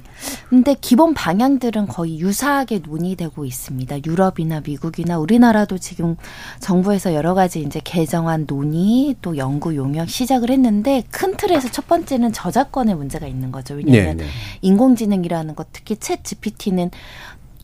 [0.49, 3.97] 근데 기본 방향들은 거의 유사하게 논의되고 있습니다.
[4.06, 6.17] 유럽이나 미국이나 우리나라도 지금
[6.60, 12.34] 정부에서 여러 가지 이제 개정안 논의 또 연구 용역 시작을 했는데 큰 틀에서 첫 번째는
[12.34, 13.75] 저작권의 문제가 있는 거죠.
[13.75, 14.29] 왜냐하면 네, 네.
[14.62, 16.91] 인공지능이라는 것 특히 챗 GPT는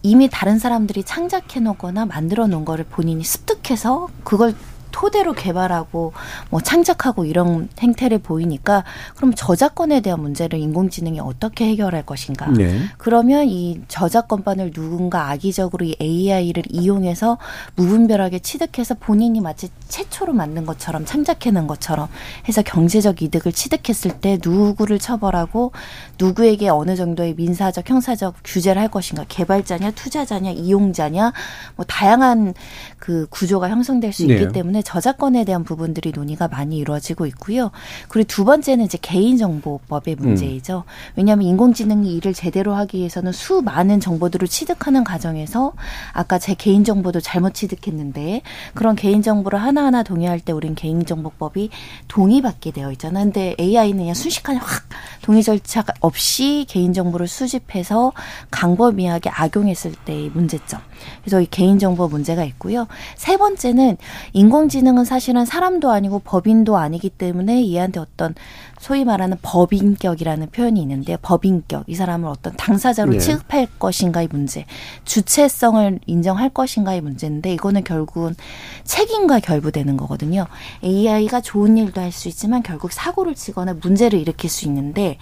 [0.04, 4.56] 이미 다른 사람들이 창작해 놓거나 만들어 놓은 거를 본인이 습득해서 그걸
[5.00, 6.12] 토대로 개발하고
[6.50, 8.84] 뭐 창작하고 이런 행태를 보이니까
[9.16, 12.48] 그럼 저작권에 대한 문제를 인공지능이 어떻게 해결할 것인가?
[12.48, 12.82] 네.
[12.98, 17.38] 그러면 이 저작권반을 누군가 악의적으로 이 AI를 이용해서
[17.76, 22.10] 무분별하게 취득해서 본인이 마치 최초로 만든 것처럼 창작해낸 것처럼
[22.50, 25.72] 해서 경제적 이득을 취득했을 때 누구를 처벌하고
[26.20, 29.24] 누구에게 어느 정도의 민사적, 형사적 규제를 할 것인가?
[29.30, 31.32] 개발자냐, 투자자냐, 이용자냐,
[31.78, 32.54] 뭐 다양한
[33.00, 34.52] 그 구조가 형성될 수 있기 네.
[34.52, 37.72] 때문에 저작권에 대한 부분들이 논의가 많이 이루어지고 있고요.
[38.10, 40.84] 그리고 두 번째는 이제 개인정보법의 문제이죠.
[41.16, 45.74] 왜냐하면 인공지능이 일을 제대로 하기 위해서는 수많은 정보들을 취득하는 과정에서
[46.14, 48.42] 아까 제 개인정보도 잘못 취득했는데
[48.74, 51.70] 그런 개인정보를 하나하나 동의할 때 우린 개인정보법이
[52.08, 53.26] 동의받게 되어 있잖아요.
[53.26, 54.84] 근데 AI는 그냥 순식간에 확
[55.22, 58.12] 동의 절차 없이 개인정보를 수집해서
[58.52, 60.82] 강범위하게 악용했을 때의 문제점.
[61.22, 62.88] 그래서 이 개인정보 문제가 있고요.
[63.16, 63.98] 세 번째는
[64.34, 68.36] 인공지능은 사실은 사람도 아니고 법인도 아니기 때문에 얘한테 어떤
[68.80, 73.20] 소위 말하는 법인격이라는 표현이 있는데 법인격 이 사람을 어떤 당사자로 네.
[73.20, 74.66] 취급할 것인가의 문제,
[75.04, 78.36] 주체성을 인정할 것인가의 문제인데 이거는 결국은
[78.84, 80.46] 책임과 결부되는 거거든요.
[80.84, 85.18] AI가 좋은 일도 할 수 있지만 결국 사고를 치거나 문제를 일으킬 수 있는데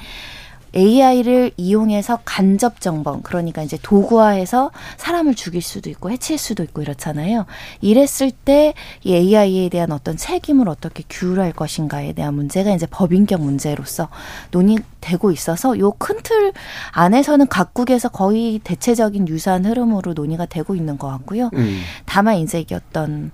[0.75, 7.45] AI를 이용해서 간접 정범, 그러니까 이제 도구화해서 사람을 죽일 수도 있고 해칠 수도 있고 이렇잖아요.
[7.81, 14.09] 이랬을 때 이 AI에 대한 어떤 책임을 어떻게 규율할 것인가에 대한 문제가 이제 법인격 문제로서
[14.51, 16.51] 논의 되고 있어서 요 큰 틀
[16.91, 21.49] 안에서는 각국에서 거의 대체적인 유사한 흐름으로 논의가 되고 있는 것 같고요.
[21.53, 21.81] 음.
[22.05, 23.31] 다만 이제 이게 어떤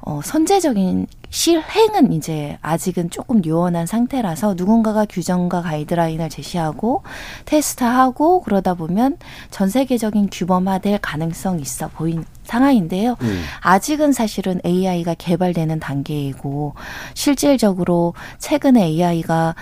[0.00, 7.02] 어 선제적인 실행은 이제 아직은 조금 요원한 상태라서 누군가가 규정과 가이드라인을 제시하고
[7.44, 9.16] 테스트하고 그러다 보면
[9.50, 13.16] 전 세계적인 규범화될 가능성이 있어 보인 상황인데요.
[13.20, 13.42] 음.
[13.60, 16.74] 아직은 사실은 AI가 개발되는 단계이고
[17.14, 19.54] 실질적으로 최근에 AI가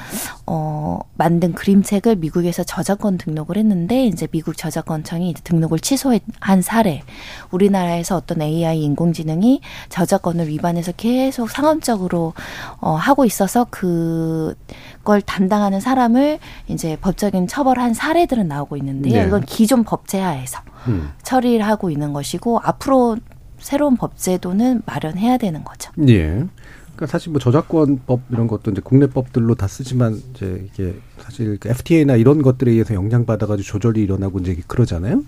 [0.46, 7.02] 어 만든 그림책을 미국에서 저작권 등록을 했는데 이제 미국 저작권청이 등록을 취소한 사례.
[7.50, 12.34] 우리나라에서 어떤 AI 인공지능이 저작권을 위반해서 계속 상업적으로
[12.80, 19.22] 어 하고 있어서 그걸 담당하는 사람을 이제 법적인 처벌한 사례들은 나오고 있는데요.
[19.22, 19.26] 네.
[19.26, 21.08] 이건 기존 법제하에서 음.
[21.22, 23.16] 처리를 하고 있는 것이고 앞으로
[23.58, 25.90] 새로운 법 제도는 마련해야 되는 거죠.
[26.08, 26.44] 예.
[26.96, 31.68] 그러니까 사실 뭐 저작권법 이런 것도 이제 국내 법들로 다 쓰지만 이제 이게 사실 그
[31.68, 35.22] FTA나 이런 것들에 의해서 영향 받아가지고 조절이 일어나고 이제 그러잖아요.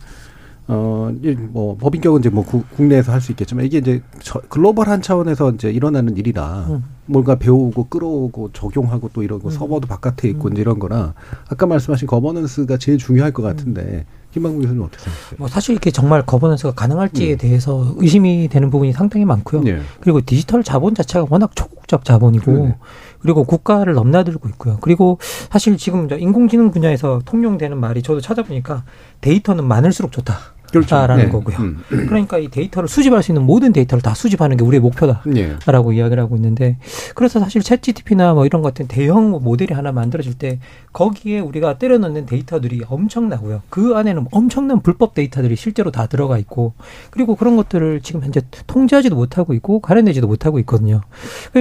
[0.68, 5.00] 어, 이 뭐 법인격은 이제 뭐 구- 국내에서 할 수 있겠지만 이게 이제 저, 글로벌한
[5.00, 6.84] 차원에서 이제 일어나는 일이라 음.
[7.06, 9.50] 뭔가 배우고 끌어오고 적용하고 또 이러고 음.
[9.50, 11.14] 서버도 바깥에 있고 이제 이런 거라
[11.48, 15.36] 아까 말씀하신 거버넌스가 제일 중요할 것 같은데 김만국 교수님 어떻게 생각하세요?
[15.38, 17.38] 뭐 사실 이게 정말 거버넌스가 가능할지에 음.
[17.38, 19.62] 대해서 의심이 되는 부분이 상당히 많고요.
[19.66, 19.80] 예.
[20.00, 22.76] 그리고 디지털 자본 자체가 워낙 초국적 자본이고 그러네.
[23.20, 24.76] 그리고 국가를 넘나들고 있고요.
[24.82, 25.18] 그리고
[25.50, 28.84] 사실 지금 저 인공지능 분야에서 통용되는 말이 저도 찾아보니까
[29.22, 30.36] 데이터는 많을수록 좋다.
[30.70, 30.96] 그렇죠.
[30.96, 31.28] 라는 네.
[31.30, 31.56] 거고요.
[31.58, 31.82] 음.
[31.88, 35.22] 그러니까 이 데이터를 수집할 수 있는 모든 데이터를 다 수집하는 게 우리의 목표다.
[35.36, 35.56] 예.
[35.66, 36.78] 라고 이야기를 하고 있는데
[37.14, 40.58] 그래서 사실 챗 GTP나 뭐 이런 것 같은 대형 뭐 모델이 하나 만들어질 때
[40.92, 43.62] 거기에 우리가 때려 넣는 데이터들이 엄청나고요.
[43.70, 46.74] 그 안에는 엄청난 불법 데이터들이 실제로 다 들어가 있고
[47.10, 51.00] 그리고 그런 것들을 지금 현재 통제하지도 못하고 있고 가려내지도 못하고 있거든요.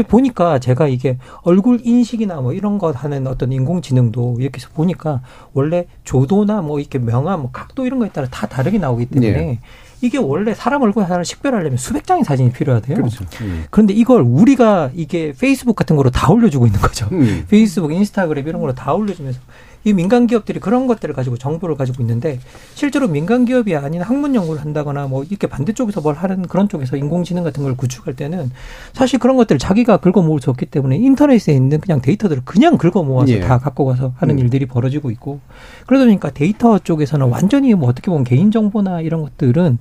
[0.08, 5.22] 보니까 제가 이게 얼굴 인식이나 뭐 이런 것 하는 어떤 인공지능도 이렇게 해서 보니까
[5.54, 9.28] 원래 조도나 뭐 이렇게 명암, 뭐 각도 이런 거에 따라 다 다르게 나오 기 때문에
[9.28, 9.60] 예.
[10.02, 12.98] 이게 원래 사람 얼굴 하나를 식별하려면 수백 장의 사진이 필요하대요.
[12.98, 13.26] 그렇죠.
[13.42, 13.66] 음.
[13.72, 17.08] 그런데 이걸 우리가 이게 페이스북 같은 거로 다 올려주고 있는 거죠.
[17.12, 17.46] 음.
[17.50, 19.40] 페이스북, 인스타그램 이런 거로 다 올려주면서
[19.86, 22.40] 이 민간 기업들이 그런 것들을 가지고 정보를 가지고 있는데
[22.74, 27.44] 실제로 민간 기업이 아닌 학문 연구를 한다거나 뭐 이렇게 반대쪽에서 뭘 하는 그런 쪽에서 인공지능
[27.44, 28.50] 같은 걸 구축할 때는
[28.94, 33.04] 사실 그런 것들을 자기가 긁어 모을 수 없기 때문에 인터넷에 있는 그냥 데이터들을 그냥 긁어
[33.04, 33.40] 모아서 예.
[33.40, 34.40] 다 갖고 가서 하는 음.
[34.40, 35.40] 일들이 벌어지고 있고
[35.86, 39.78] 그러다 보니까 데이터 쪽에서는 완전히 뭐 어떻게 보면 개인 정보나 이런 것들은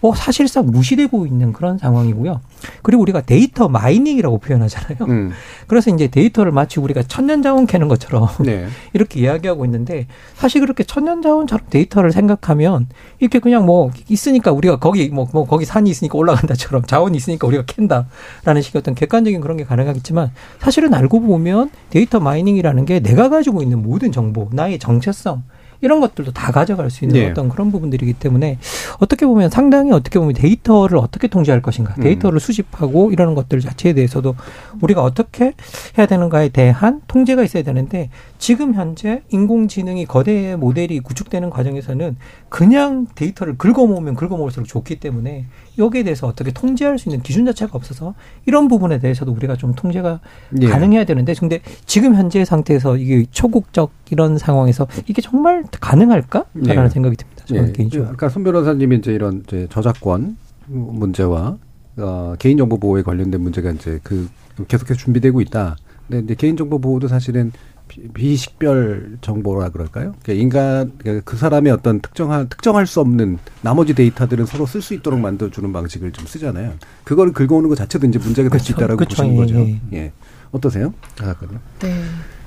[0.00, 2.40] 뭐 사실상 무시되고 있는 그런 상황이고요.
[2.82, 4.98] 그리고 우리가 데이터 마이닝이라고 표현하잖아요.
[5.08, 5.30] 음.
[5.68, 8.66] 그래서 이제 데이터를 마치 우리가 천연 자원 캐는 것처럼 네.
[8.92, 15.08] 이렇게 이야기 하고 있는데 사실 그렇게 천연자원처럼 데이터를 생각하면 이렇게 그냥 뭐 있으니까 우리가 거기
[15.08, 19.64] 뭐, 뭐 거기 산이 있으니까 올라간다처럼 자원이 있으니까 우리가 캔다라는 식의 어떤 객관적인 그런 게
[19.64, 25.42] 가능하겠지만 사실은 알고 보면 데이터 마이닝이라는 게 내가 가지고 있는 모든 정보, 나의 정체성
[25.84, 27.30] 이런 것들도 다 가져갈 수 있는 네.
[27.30, 28.58] 어떤 그런 부분들이기 때문에
[29.00, 32.02] 어떻게 보면 상당히 어떻게 보면 데이터를 어떻게 통제할 것인가, 음.
[32.02, 34.34] 데이터를 수집하고 이러는 것들 자체에 대해서도
[34.80, 35.52] 우리가 어떻게
[35.98, 42.16] 해야 되는가에 대한 통제가 있어야 되는데 지금 현재 인공지능이 거대 모델이 구축되는 과정에서는
[42.48, 45.44] 그냥 데이터를 긁어모으면 긁어모을수록 좋기 때문에
[45.76, 48.14] 여기에 대해서 어떻게 통제할 수 있는 기준 자체가 없어서
[48.46, 50.20] 이런 부분에 대해서도 우리가 좀 통제가
[50.62, 50.66] 예.
[50.66, 56.88] 가능해야 되는데 근데 지금 현재 상태에서 이게 초국적 이런 상황에서 이게 정말 가능할까라는 예.
[56.88, 57.44] 생각이 듭니다.
[57.46, 57.72] 저는 예.
[57.72, 58.10] 개인적으로.
[58.10, 60.36] 아까 손 변호사님이 이제 이런 이제 저작권
[60.66, 61.56] 문제와
[61.96, 64.28] 어, 개인정보 보호에 관련된 문제가 이제 그
[64.68, 65.76] 계속해서 준비되고 있다.
[66.08, 67.52] 근데 이제 개인정보 보호도 사실은
[67.88, 70.14] 비- 비식별 정보라 그럴까요?
[70.22, 74.94] 그러니까 인간 그러니까 그 사람의 어떤 특정한 특정할 수 없는 나머지 데이터들은 서로 쓸 수
[74.94, 76.72] 있도록 만들어주는 방식을 좀 쓰잖아요.
[77.04, 78.72] 그거를 긁어오는 것 자체도 이제 문제가 될 수.
[78.72, 79.16] 있다라고 그렇죠.
[79.22, 79.58] 보시는 예, 거죠.
[79.58, 79.80] 예.
[79.92, 80.12] 예.
[80.50, 80.94] 어떠세요?
[81.16, 81.58] 작가님?
[81.80, 82.02] 네.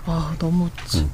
[0.08, 0.70] 와, 너무,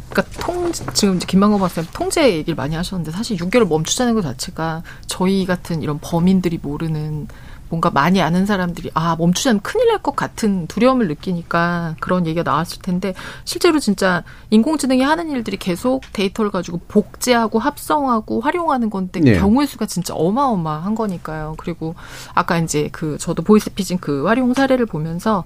[0.10, 4.84] 그러니까 통, 지금 이제 김만고 박사님 통제 얘기를 많이 하셨는데 사실 6개월 멈추자는 것 자체가
[5.08, 7.27] 저희 같은 이런 범인들이 모르는
[7.69, 12.79] 뭔가 많이 아는 사람들이 아, 멈추자면 큰일 날 것 같은 두려움을 느끼니까 그런 얘기가 나왔을
[12.84, 19.39] 텐데 실제로 진짜 인공지능이 하는 일들이 계속 데이터를 가지고 복제하고 합성하고 활용하는 건데 네.
[19.39, 21.56] 경우의 수가 진짜 어마어마한 거니까요.
[21.58, 21.95] 그리고
[22.36, 25.45] 아까 이제 그 저도 보이스피싱 그 활용 사례를 보면서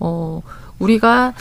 [0.00, 0.40] 어,
[0.80, 1.34] 우리가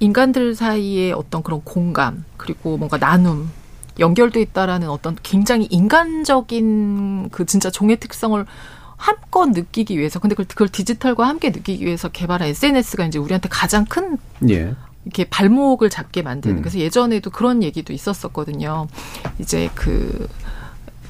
[0.00, 3.50] 인간들 사이의 어떤 그런 공감 그리고 뭔가 나눔
[3.98, 8.44] 연결돼 있다라는 어떤 굉장히 인간적인 그 진짜 종의 특성을
[8.96, 13.84] 한껏 느끼기 위해서 근데 그걸, 그걸 디지털과 함께 느끼기 위해서 개발한 SNS가 이제 우리한테 가장
[13.84, 14.74] 큰 예.
[15.04, 16.60] 이렇게 발목을 잡게 만드는 음.
[16.60, 18.88] 그래서 예전에도 그런 얘기도 있었었거든요.
[19.38, 20.28] 이제 그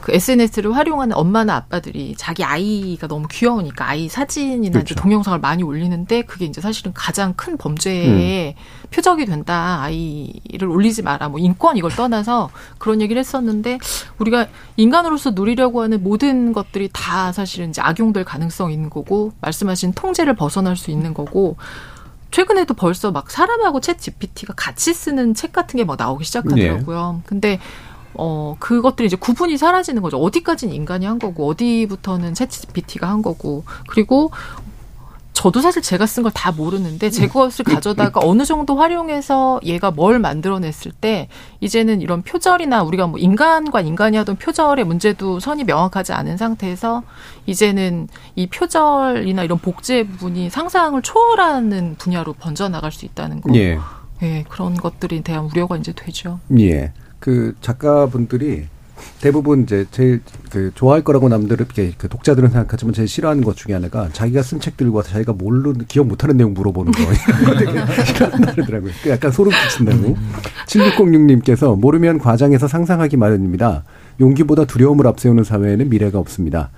[0.00, 4.92] 그 SNS를 활용하는 엄마나 아빠들이 자기 아이가 너무 귀여우니까 아이 사진이나 그렇죠.
[4.92, 8.88] 이제 동영상을 많이 올리는데 그게 이제 사실은 가장 큰 범죄의 음.
[8.90, 9.82] 표적이 된다.
[9.82, 11.28] 아이를 올리지 마라.
[11.28, 13.78] 뭐 인권 이걸 떠나서 그런 얘기를 했었는데
[14.18, 20.34] 우리가 인간으로서 누리려고 하는 모든 것들이 다 사실은 이제 악용될 가능성이 있는 거고 말씀하신 통제를
[20.34, 21.56] 벗어날 수 있는 거고
[22.30, 27.22] 최근에도 벌써 막 사람하고 챗 GPT가 같이 쓰는 책 같은 게 막 나오기 시작하더라고요.
[27.26, 27.58] 근데
[28.14, 30.18] 어 그것들이 이제 구분이 사라지는 거죠.
[30.18, 34.30] 어디까지는 인간이 한 거고 어디부터는 챗 GPT가 한 거고 그리고
[35.32, 40.18] 저도 사실 제가 쓴 걸 다 모르는데 제 것을 가져다가 어느 정도 활용해서 얘가 뭘
[40.18, 41.28] 만들어냈을 때
[41.60, 47.04] 이제는 이런 표절이나 우리가 뭐 인간과 인간이 하던 표절의 문제도 선이 명확하지 않은 상태에서
[47.46, 53.54] 이제는 이 표절이나 이런 복제 부분이 상상을 초월하는 분야로 번져나갈 수 있다는 거.
[53.54, 53.78] 예.
[54.22, 56.40] 예, 그런 것들에 대한 우려가 이제 되죠.
[56.58, 56.92] 예.
[57.20, 58.64] 그 작가분들이
[59.20, 63.74] 대부분 이제 제일 그 좋아할 거라고 남들은 이렇게 그 독자들은 생각하지만 제일 싫어하는 것 중에
[63.74, 68.92] 하나가 자기가 쓴 책들과 자기가 모르는 기억 못하는 내용 물어보는 거 이거 되게 싫어한다 그러더라고요.
[69.02, 70.16] 그 약간 소름 끼친다고.
[70.66, 73.84] 7606님께서 모르면 과장해서 상상하기 마련입니다.
[74.20, 76.70] 용기보다 두려움을 앞세우는 사회에는 미래가 없습니다.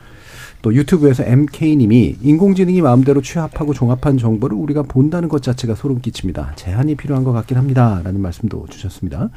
[0.62, 6.52] 또 유튜브에서 MK님이 인공지능이 마음대로 취합하고 종합한 정보를 우리가 본다는 것 자체가 소름 끼칩니다.
[6.54, 8.00] 제한이 필요한 것 같긴 합니다.
[8.04, 9.30] 라는 말씀도 주셨습니다.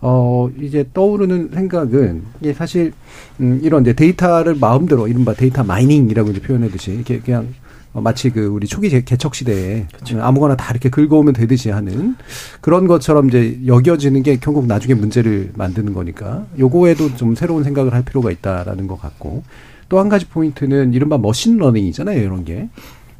[0.00, 2.92] 어, 이제 떠오르는 생각은 이게 사실,
[3.40, 7.48] 음, 이런 이제 데이터를 마음대로 이른바 데이터 마이닝이라고 이제 표현하듯이 이렇게 그냥
[7.92, 9.88] 어, 마치 그 우리 초기 개- 개척 시대에
[10.20, 12.14] 아무거나 다 이렇게 긁어오면 되듯이 하는
[12.60, 18.04] 그런 것처럼 이제 여겨지는 게 결국 나중에 문제를 만드는 거니까 요거에도 좀 새로운 생각을 할
[18.04, 19.42] 필요가 있다라는 것 같고
[19.90, 22.70] 또 한 가지 포인트는 이른바 머신러닝이잖아요 이런 게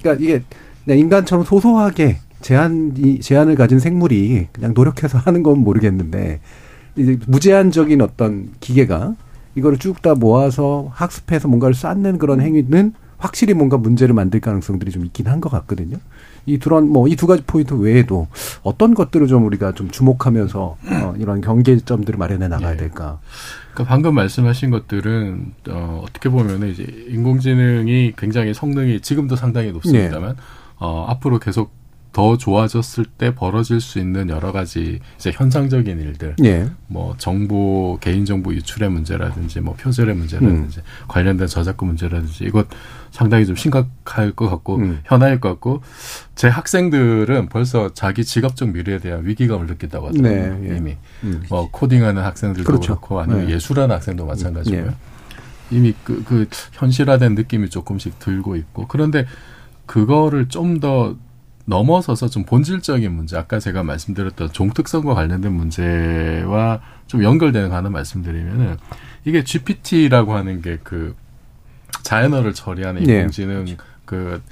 [0.01, 0.43] 그러니까 이게
[0.85, 6.41] 그냥 인간처럼 소소하게 제한이 제한을 가진 생물이 그냥 노력해서 하는 건 모르겠는데
[6.97, 9.15] 이제 무제한적인 어떤 기계가
[9.57, 15.05] 이거를 쭉 다 모아서 학습해서 뭔가를 쌓는 그런 행위는 확실히 뭔가 문제를 만들 가능성들이 좀
[15.05, 15.99] 있긴 한 것 같거든요.
[16.47, 18.29] 이 두런 뭐 이 두 가지 포인트 외에도
[18.63, 22.77] 어떤 것들을 좀 우리가 좀 주목하면서 어, 이런 경계점들을 마련해 나가야 예.
[22.77, 23.21] 될까?
[23.75, 30.37] 그러니까 방금 말씀하신 것들은 어, 어떻게 보면은 이제 인공지능이 굉장히 성능이 지금도 상당히 높습니다만
[30.79, 31.79] 어, 앞으로 계속
[32.13, 36.69] 더 좋아졌을 때 벌어질 수 있는 여러 가지 이제 현상적인 일들, 예.
[36.89, 42.67] 뭐 정보 개인 정보 유출의 문제라든지 뭐 표절의 문제라든지 관련된 저작권 문제라든지 이것
[43.11, 45.01] 상당히 좀 심각할 것 같고 음.
[45.05, 45.83] 현안일 것 같고
[46.35, 50.77] 제 학생들은 벌써 자기 직업적 미래에 대한 위기감을 느낀다고 하더라고요 네, 예.
[50.77, 51.43] 이미 음.
[51.49, 52.97] 뭐 코딩하는 학생들도 그렇죠.
[52.97, 53.55] 그렇고 아니면 네.
[53.55, 54.87] 예술하는 학생도 마찬가지고요.
[54.87, 54.91] 예.
[55.71, 59.27] 이미 그, 그 현실화된 느낌이 조금씩 들고 있고 그런데
[59.87, 61.17] 그거를 좀 더
[61.71, 68.77] 넘어서서 좀 본질적인 문제, 아까 제가 말씀드렸던 종특성과 관련된 문제와 좀 연결되는 거 하나 말씀드리면은
[69.25, 71.15] 이게 GPT라고 하는 게그
[72.03, 73.17] 자연어를 처리하는 예.
[73.17, 73.67] 인공지능
[74.05, 74.43] 그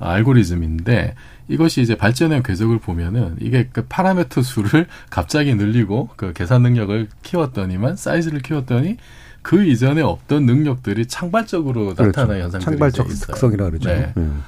[0.00, 1.14] 알고리즘인데
[1.48, 7.96] 이것이 이제 발전의 궤적을 보면은 이게 그 파라메터 수를 갑자기 늘리고 그 계산 능력을 키웠더니만
[7.96, 8.96] 사이즈를 키웠더니
[9.42, 12.96] 그 이전에 없던 능력들이 창발적으로 나타나는 현상들이 그렇죠.
[13.02, 13.26] 창발적.
[13.28, 13.88] 특성이라 그러죠.
[13.88, 14.12] 네.
[14.18, 14.42] 음.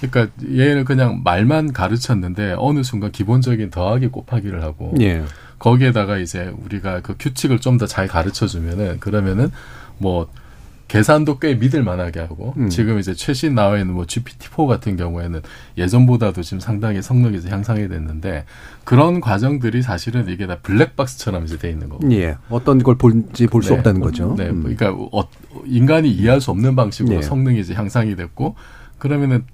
[0.00, 5.24] 그러니까 얘는 그냥 말만 가르쳤는데 어느 순간 기본적인 더하기 곱하기를 하고 예.
[5.58, 9.50] 거기에다가 이제 우리가 그 규칙을 좀 더 잘 가르쳐 주면은 그러면은
[9.98, 10.28] 뭐
[10.88, 12.68] 계산도 꽤 믿을 만하게 하고 음.
[12.68, 15.42] 지금 이제 최신 나와 있는 뭐 GPT-4 같은 경우에는
[15.76, 18.44] 예전보다도 지금 상당히 성능이 이제 향상이 됐는데
[18.84, 22.08] 그런 과정들이 사실은 이게 다 블랙박스처럼 이제 돼 있는 거고.
[22.12, 22.36] 예.
[22.50, 23.78] 어떤 걸 볼지 볼수 네.
[23.78, 24.34] 없다는 거죠.
[24.38, 24.62] 네, 음.
[24.62, 25.28] 그러니까 어,
[25.64, 27.22] 인간이 이해할 수 없는 방식으로 예.
[27.22, 28.54] 성능이 이제 향상이 됐고
[28.98, 29.44] 그러면은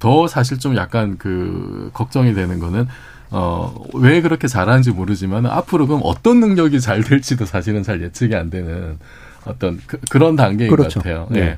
[0.00, 2.88] 더 사실 좀 약간 그 걱정이 되는 거는
[3.30, 8.50] 어, 왜 그렇게 잘하는지 모르지만 앞으로 그럼 어떤 능력이 잘 될지도 사실은 잘 예측이 안
[8.50, 8.98] 되는
[9.44, 11.00] 어떤 그, 런 단계인 그렇죠.
[11.00, 11.26] 것 같아요.
[11.30, 11.40] 네.
[11.40, 11.56] 예.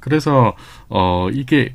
[0.00, 0.54] 그래서
[0.88, 1.74] 어 이게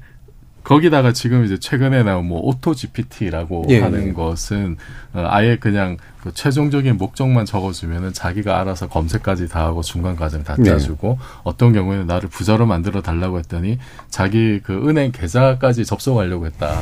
[0.69, 4.13] 거기다가 지금 이제 최근에 나온 뭐 Auto GPT라고 예, 하는 예.
[4.13, 4.77] 것은
[5.13, 10.55] 어, 아예 그냥 그 최종적인 목적만 적어주면은 자기가 알아서 검색까지 다 하고 중간 과정 다
[10.59, 10.65] 네.
[10.65, 13.79] 짜주고 어떤 경우에는 나를 부자로 만들어 달라고 했더니
[14.09, 16.81] 자기 그 은행 계좌까지 접속하려고 했다.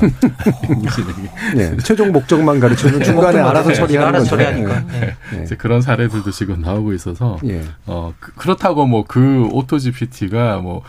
[1.55, 1.77] 예.
[1.83, 4.25] 최종 목적만 가르쳐주면 중간에 알아서 처리하는 알아서.
[4.25, 4.83] 처리하니까.
[4.95, 5.15] 예.
[5.37, 5.43] 예.
[5.43, 7.61] 이제 그런 사례들도 지금 나오고 있어서 예.
[7.85, 10.81] 어 그, 그렇다고 뭐 그 Auto GPT가 뭐 어,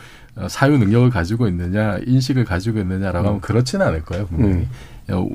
[0.48, 4.55] 사유 능력을 가지고 있느냐 인식을 가지고 있느냐라고 하면 그렇지는 않을 거예요 분명히.
[4.55, 4.68] 음.
[5.11, 5.27] 어,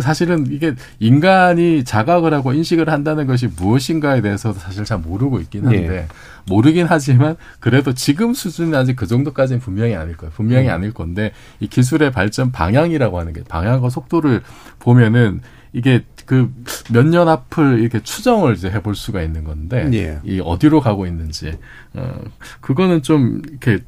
[0.00, 5.88] 사실은 이게 인간이 자각을 하고 인식을 한다는 것이 무엇인가에 대해서도 사실 잘 모르고 있긴 한데
[5.88, 6.06] 예.
[6.48, 10.32] 모르긴 하지만 그래도 지금 수준이 아직 그 정도까지는 분명히 아닐 거예요.
[10.34, 10.72] 분명히 음.
[10.72, 11.30] 아닐 건데
[11.60, 14.42] 이 기술의 발전 방향이라고 하는 게 방향과 속도를
[14.80, 15.42] 보면은
[15.72, 16.50] 이게 그
[16.90, 20.18] 몇 년 앞을 이렇게 추정을 이제 해볼 수가 있는 건데 예.
[20.24, 21.56] 이 어디로 가고 있는지
[21.94, 22.20] 어
[22.60, 23.78] 그거는 좀 이렇게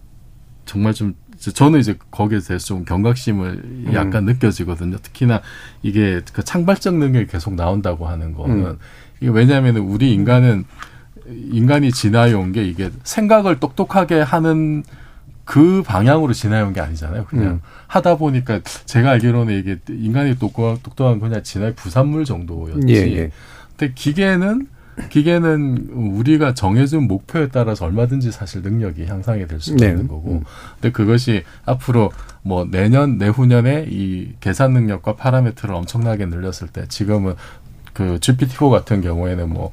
[0.72, 4.96] 정말 좀 저는 이제 거기에 대해서 좀 경각심을 약간 느껴지거든요.
[5.02, 5.42] 특히나
[5.82, 8.78] 이게 그 창발적 능력이 계속 나온다고 하는 거는 음.
[9.20, 10.64] 이게 왜냐하면 우리 인간은
[11.26, 14.82] 인간이 지나온 게 이게 생각을 똑똑하게 하는
[15.44, 17.26] 그 방향으로 지나온 게 아니잖아요.
[17.26, 17.60] 그냥 음.
[17.88, 22.86] 하다 보니까 제가 알기로는 이게 인간이 똑똑한, 똑똑한 그냥 진화의 부산물 정도였지.
[22.88, 23.30] 예, 예.
[23.76, 24.68] 근데 기계는
[25.08, 29.90] 기계는 우리가 정해준 목표에 따라서 얼마든지 사실 능력이 향상이 될 수가 네.
[29.90, 30.32] 있는 거고.
[30.32, 30.44] 음.
[30.74, 32.12] 근데 그것이 앞으로
[32.42, 37.34] 뭐 내년 내후년에 이 계산 능력과 파라미터를 엄청나게 늘렸을 때 지금은
[37.92, 39.72] 그 GPT-4 같은 경우에는 뭐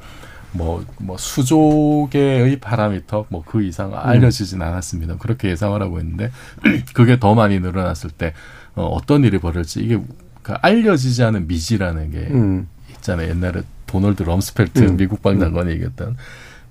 [0.51, 5.17] 뭐, 뭐, 수조 개의 파라미터, 뭐, 그 이상 알려지진 않았습니다.
[5.17, 6.31] 그렇게 예상을 하고 있는데,
[6.95, 8.33] 그게 더 많이 늘어났을 때,
[8.73, 10.01] 어, 어떤 일이 벌어질지, 이게,
[10.41, 12.67] 그 알려지지 않은 미지라는 게 음.
[12.89, 13.29] 있잖아요.
[13.29, 14.97] 옛날에 도널드 럼스펠트 음.
[14.97, 16.15] 미국 방장관이 얘기했던,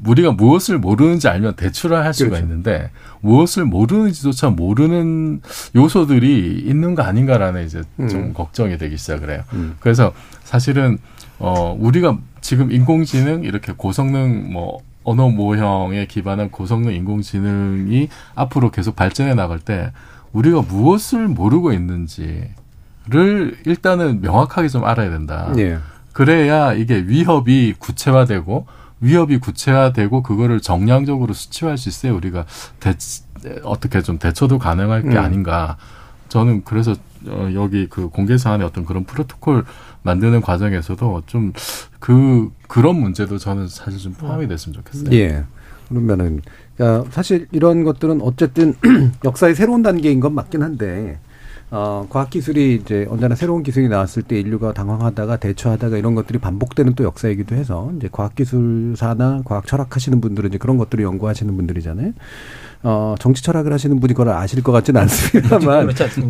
[0.07, 2.45] 우리가 무엇을 모르는지 알면 대출을 할 수가 그렇죠.
[2.45, 2.91] 있는데,
[3.21, 5.41] 무엇을 모르는지조차 모르는
[5.75, 8.33] 요소들이 있는 거 아닌가라는 이제 좀 음.
[8.33, 9.43] 걱정이 되기 시작을 해요.
[9.55, 9.75] 음.
[9.81, 10.13] 그래서
[10.45, 10.99] 사실은
[11.41, 19.35] 어 우리가 지금 인공지능 이렇게 고성능 뭐 언어 모형에 기반한 고성능 인공지능이 앞으로 계속 발전해
[19.35, 19.91] 나갈 때
[20.33, 22.49] 우리가 무엇을 모르고 있는지를
[23.65, 25.53] 일단은 명확하게 좀 알아야 된다.
[25.59, 25.79] 예.
[26.13, 28.67] 그래야 이게 위협이 구체화되고
[29.01, 32.47] 위협이 구체화되고 그거를 정량적으로 수치화할 수 있어야 우리가
[32.81, 32.95] 대,
[33.63, 35.19] 어떻게 좀 대처도 가능할 게 음.
[35.19, 35.77] 아닌가.
[36.29, 36.95] 저는 그래서
[37.27, 39.65] 어, 여기 그 공개 사안의 어떤 그런 프로토콜
[40.03, 41.53] 만드는 과정에서도 좀
[42.01, 45.13] 그 그런 문제도 저는 사실 좀 포함이 됐으면 좋겠어요.
[45.13, 45.45] 예.
[45.89, 46.41] 그러면은
[46.77, 48.75] 그러니까 사실 이런 것들은 어쨌든
[49.25, 51.19] 역사의 새로운 단계인 건 맞긴 한데
[51.71, 57.05] 어, 과학기술이 이제 언제나 새로운 기술이 나왔을 때 인류가 당황하다가 대처하다가 이런 것들이 반복되는 또
[57.05, 62.13] 역사이기도 해서 이제 과학기술사나 과학 철학하시는 분들은 이제 그런 것들을 연구하시는 분들이잖아요.
[62.83, 65.87] 어, 정치 철학을 하시는 분이 그걸 아실 것 같지는 않습니다만.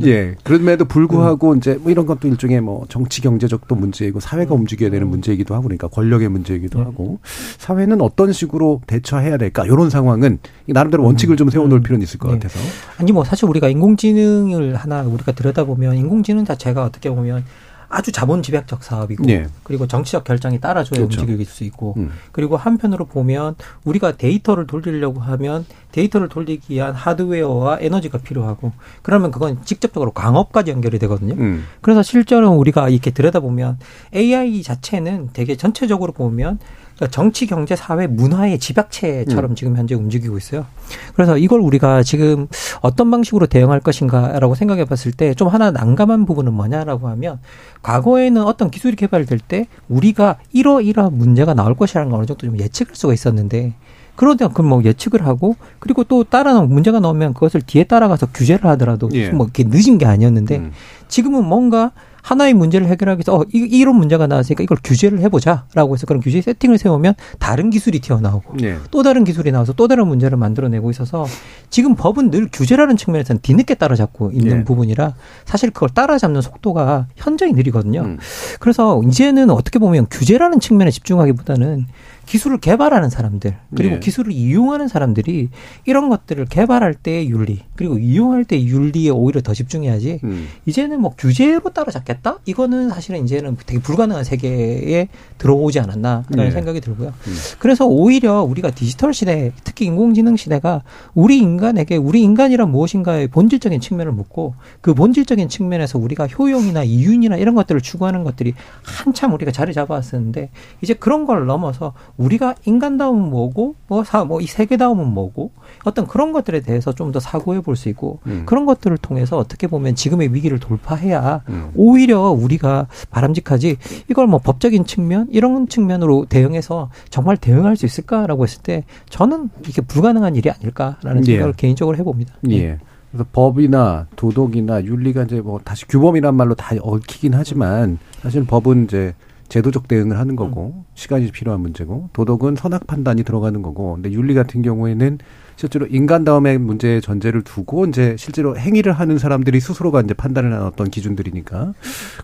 [0.06, 0.34] 예.
[0.44, 5.54] 그럼에도 불구하고 이제 뭐 이런 것도 일종의 뭐 정치 경제적도 문제이고 사회가 움직여야 되는 문제이기도
[5.54, 7.18] 하고 그러니까 권력의 문제이기도 하고
[7.58, 12.34] 사회는 어떤 식으로 대처해야 될까 이런 상황은 나름대로 원칙을 좀 세워놓을 필요는 있을 것 네.
[12.38, 12.58] 같아서.
[12.96, 17.44] 아니 뭐 사실 우리가 인공지능을 하나 우리가 들여다보면 인공지능 자체가 어떻게 보면
[17.88, 19.46] 아주 자본 집약적 사업이고 예.
[19.62, 21.22] 그리고 정치적 결정이 따라줘야 그렇죠.
[21.22, 22.10] 움직일 수 있고 음.
[22.32, 28.72] 그리고 한편으로 보면 우리가 데이터를 돌리려고 하면 데이터를 돌리기 위한 하드웨어와 에너지가 필요하고
[29.02, 31.34] 그러면 그건 직접적으로 광업까지 연결이 되거든요.
[31.34, 31.64] 음.
[31.80, 33.78] 그래서 실제로 우리가 이렇게 들여다보면
[34.14, 36.58] AI 자체는 되게 전체적으로 보면
[36.98, 40.66] 그러니까 정치, 경제, 사회, 문화의 집약체처럼 지금 현재 움직이고 있어요.
[41.14, 42.48] 그래서 이걸 우리가 지금
[42.80, 47.38] 어떤 방식으로 대응할 것인가라고 생각해 봤을 때 좀 하나 난감한 부분은 뭐냐라고 하면
[47.82, 52.96] 과거에는 어떤 기술이 개발될 때 우리가 이러이러한 문제가 나올 것이라는 걸 어느 정도 좀 예측할
[52.96, 53.74] 수가 있었는데
[54.16, 59.08] 그러다 그럼 뭐 예측을 하고 그리고 또 다른 문제가 나오면 그것을 뒤에 따라가서 규제를 하더라도
[59.12, 59.30] 예.
[59.30, 60.72] 뭐 이렇게 늦은 게 아니었는데 음.
[61.06, 61.92] 지금은 뭔가
[62.22, 66.40] 하나의 문제를 해결하기 위해서 어, 이, 이런 문제가 나왔으니까 이걸 규제를 해보자라고 해서 그런 규제
[66.40, 68.76] 세팅을 세우면 다른 기술이 튀어나오고 예.
[68.90, 71.26] 또 다른 기술이 나와서 또 다른 문제를 만들어내고 있어서
[71.70, 74.64] 지금 법은 늘 규제라는 측면에서는 뒤늦게 따라잡고 있는 예.
[74.64, 75.14] 부분이라
[75.44, 78.02] 사실 그걸 따라잡는 속도가 현저히 느리거든요.
[78.02, 78.18] 음.
[78.60, 81.86] 그래서 이제는 어떻게 보면 규제라는 측면에 집중하기보다는
[82.28, 84.00] 기술을 개발하는 사람들 그리고 예.
[84.00, 85.48] 기술을 이용하는 사람들이
[85.86, 90.46] 이런 것들을 개발할 때의 윤리 그리고 이용할 때의 윤리에 오히려 더 집중해야지 음.
[90.66, 92.40] 이제는 뭐 규제로 따라잡겠다?
[92.44, 95.08] 이거는 사실은 이제는 되게 불가능한 세계에
[95.38, 96.50] 들어오지 않았나라는 네.
[96.50, 97.08] 생각이 들고요.
[97.08, 97.34] 음.
[97.58, 100.82] 그래서 오히려 우리가 디지털 시대, 특히 인공지능 시대가
[101.14, 107.54] 우리 인간에게 우리 인간이란 무엇인가의 본질적인 측면을 묻고 그 본질적인 측면에서 우리가 효용이나 이윤이나 이런
[107.54, 108.52] 것들을 추구하는 것들이
[108.82, 110.50] 한참 우리가 자리 잡아왔었는데
[110.82, 115.52] 이제 그런 걸 넘어서 우리가 인간다움은 뭐고 뭐사뭐 이 세계다움은 뭐고
[115.84, 118.42] 어떤 그런 것들에 대해서 좀 더 사고해 볼 수 있고 음.
[118.44, 121.70] 그런 것들을 통해서 어떻게 보면 지금의 위기를 돌파해야 음.
[121.74, 123.76] 오히려 우리가 바람직하지
[124.10, 129.80] 이걸 뭐 법적인 측면 이런 측면으로 대응해서 정말 대응할 수 있을까라고 했을 때 저는 이게
[129.80, 131.32] 불가능한 일이 아닐까라는 예.
[131.32, 132.34] 생각을 개인적으로 해봅니다.
[132.50, 132.78] 예.
[133.10, 139.14] 그래서 법이나 도덕이나 윤리가 이제 뭐 다시 규범이란 말로 다 얽히긴 하지만 사실 법은 이제
[139.48, 144.62] 제도적 대응을 하는 거고 시간이 필요한 문제고 도덕은 선악 판단이 들어가는 거고 근데 윤리 같은
[144.62, 145.18] 경우에는
[145.58, 150.88] 실제로 인간다움의 문제의 전제를 두고 이제 실제로 행위를 하는 사람들이 스스로가 이제 판단을 하는 어떤
[150.88, 151.74] 기준들이니까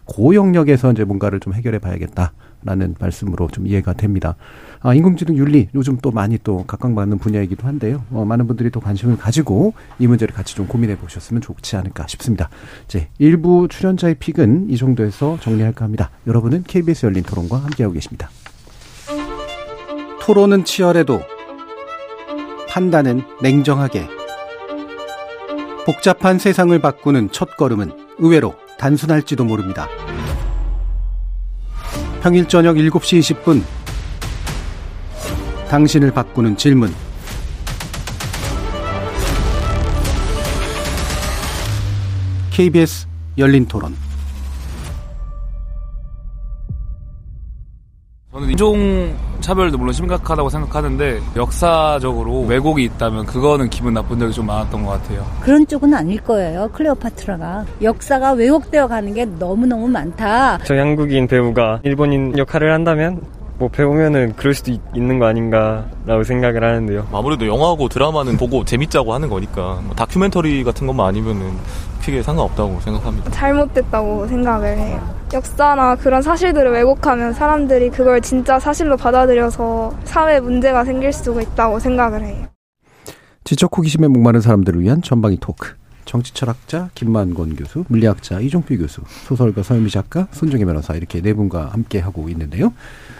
[0.06, 4.36] 그 영역에서 이제 뭔가를 좀 해결해 봐야겠다라는 말씀으로 좀 이해가 됩니다.
[4.78, 8.04] 아, 인공지능 윤리 요즘 또 많이 또 각광받는 분야이기도 한데요.
[8.12, 12.50] 어, 많은 분들이 또 관심을 가지고 이 문제를 같이 좀 고민해 보셨으면 좋지 않을까 싶습니다.
[12.84, 16.10] 이제 일부 출연자의 픽은 이 정도에서 정리할까 합니다.
[16.28, 18.30] 여러분은 KBS 열린 토론과 함께하고 계십니다.
[20.20, 21.33] 토론은 치열해도
[22.74, 24.08] 판단은 냉정하게.
[25.86, 29.86] 복잡한 세상을 바꾸는 첫 걸음은 의외로 단순할지도 모릅니다.
[32.20, 33.62] 평일 저녁 7시 20분.
[35.68, 36.92] 당신을 바꾸는 질문.
[42.50, 43.06] KBS
[43.38, 44.03] 열린 토론
[48.34, 54.84] 저는 인종 차별도 물론 심각하다고 생각하는데 역사적으로 왜곡이 있다면 그거는 기분 나쁜 적이 좀 많았던
[54.84, 55.24] 것 같아요.
[55.40, 56.68] 그런 쪽은 아닐 거예요.
[56.72, 60.58] 클레오파트라가 역사가 왜곡되어 가는 게 너무 너무 많다.
[60.64, 63.22] 저 한국인 배우가 일본인 역할을 한다면
[63.56, 67.06] 뭐 배우면은 그럴 수도 있, 는거 아닌가라고 생각을 하는데요.
[67.12, 71.52] 아무래도 영화하고 드라마는 보고 재밌자고 하는 거니까 뭐 다큐멘터리 같은 것만 아니면은
[72.04, 73.30] 크게 상관없다고 생각합니다.
[73.30, 75.24] 잘못됐다고 생각을 해요.
[75.32, 82.24] 역사나 그런 사실들을 왜곡하면 사람들이 그걸 진짜 사실로 받아들여서 사회 문제가 생길 수가 있다고 생각을
[82.24, 82.46] 해요.
[83.44, 85.74] 지적 호기심에 목마른 사람들을 위한 전방위 토크.
[86.04, 91.98] 정치철학자 김만권 교수, 물리학자 이종필 교수, 소설가 서유미 작가, 손정혜 변호사 이렇게 네 분과 함께
[91.98, 92.74] 하고 있는데요.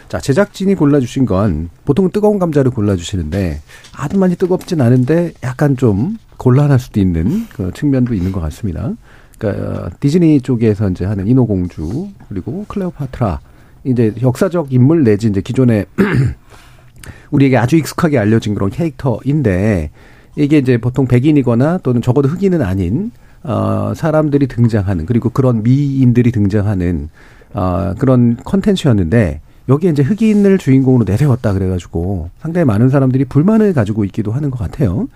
[0.09, 3.61] 자, 제작진이 골라주신 건 보통 뜨거운 감자를 골라주시는데
[3.96, 8.92] 아주 많이 뜨겁진 않은데 약간 좀 곤란할 수도 있는 그 측면도 있는 것 같습니다.
[9.38, 13.40] 그러니까 디즈니 쪽에서 이제 하는 인어공주 그리고 클레오파트라
[13.84, 15.84] 이제 역사적 인물 내지 이제 기존에
[17.30, 19.90] 우리에게 아주 익숙하게 알려진 그런 캐릭터인데
[20.36, 23.11] 이게 이제 보통 백인이거나 또는 적어도 흑인은 아닌
[23.42, 27.11] 어 사람들이 등장하는 그리고 그런 미인들이 등장하는
[27.52, 34.32] 어 그런 컨텐츠였는데 여기에 이제 흑인을 주인공으로 내세웠다 그래가지고 상당히 많은 사람들이 불만을 가지고 있기도
[34.32, 35.08] 하는 것 같아요.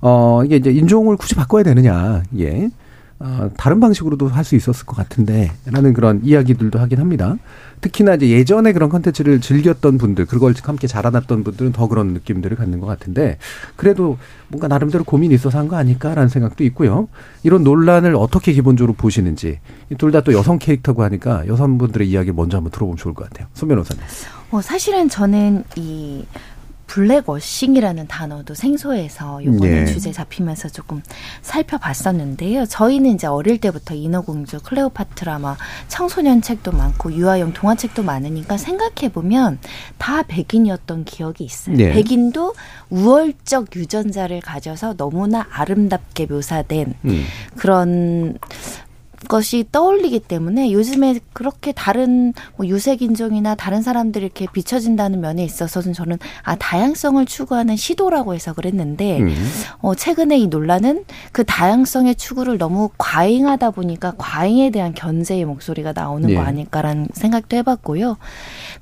[0.00, 2.70] 어, 이게 이제 인종을 굳이 바꿔야 되느냐, 예.
[3.24, 7.36] 어, 다른 방식으로도 할 수 있었을 것 같은데, 라는 그런 이야기들도 하긴 합니다.
[7.80, 12.80] 특히나 이제 예전에 그런 컨텐츠를 즐겼던 분들, 그걸 함께 자라났던 분들은 더 그런 느낌들을 갖는
[12.80, 13.38] 것 같은데,
[13.76, 14.18] 그래도
[14.48, 17.06] 뭔가 나름대로 고민이 있어서 한 거 아닐까라는 생각도 있고요.
[17.44, 19.60] 이런 논란을 어떻게 기본적으로 보시는지,
[19.98, 23.46] 둘 다 또 여성 캐릭터고 하니까 여성분들의 이야기 먼저 한번 들어보면 좋을 것 같아요.
[23.54, 24.02] 손 변호사님.
[24.50, 26.24] 어, 사실은 저는 이
[26.92, 29.86] 블랙워싱이라는 단어도 생소해서 요번에 예.
[29.86, 31.00] 주제 잡히면서 조금
[31.40, 32.66] 살펴봤었는데요.
[32.66, 35.56] 저희는 이제 어릴 때부터 인어공주, 클레오파트라, 막
[35.88, 39.58] 청소년 책도 많고 유아용 동화책도 많으니까 생각해 보면
[39.96, 41.78] 다 백인이었던 기억이 있어요.
[41.78, 41.92] 예.
[41.92, 42.52] 백인도
[42.90, 47.24] 우월적 유전자를 가져서 너무나 아름답게 묘사된 음.
[47.56, 48.36] 그런
[49.28, 55.92] 것이 떠올리기 때문에 요즘에 그렇게 다른 뭐 유색 인종이나 다른 사람들이 이렇게 비춰진다는 면에 있어서는
[55.92, 59.34] 저는 아 다양성을 추구하는 시도라고 해석을 했는데 음.
[59.80, 66.28] 어 최근에 이 논란은 그 다양성의 추구를 너무 과잉하다 보니까 과잉에 대한 견제의 목소리가 나오는
[66.30, 66.34] 예.
[66.34, 68.16] 거 아닐까라는 생각도 해봤고요.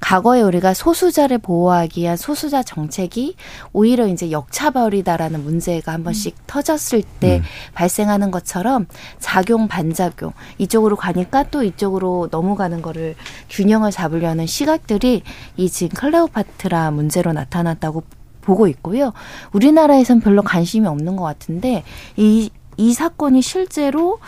[0.00, 3.36] 과거에 우리가 소수자를 보호하기 위한 소수자 정책이
[3.72, 6.42] 오히려 이제 역차별이다라는 문제가 한 번씩 음.
[6.46, 7.42] 터졌을 때 음.
[7.74, 8.86] 발생하는 것처럼
[9.18, 13.14] 작용 반작용 이쪽으로 가니까 또 이쪽으로 넘어가는 거를
[13.48, 15.22] 균형을 잡으려는 시각들이
[15.56, 18.02] 이 지금 클레오파트라 문제로 나타났다고
[18.40, 19.12] 보고 있고요.
[19.52, 21.84] 우리나라에선 별로 관심이 없는 것 같은데
[22.16, 24.18] 이, 이 사건이 실제로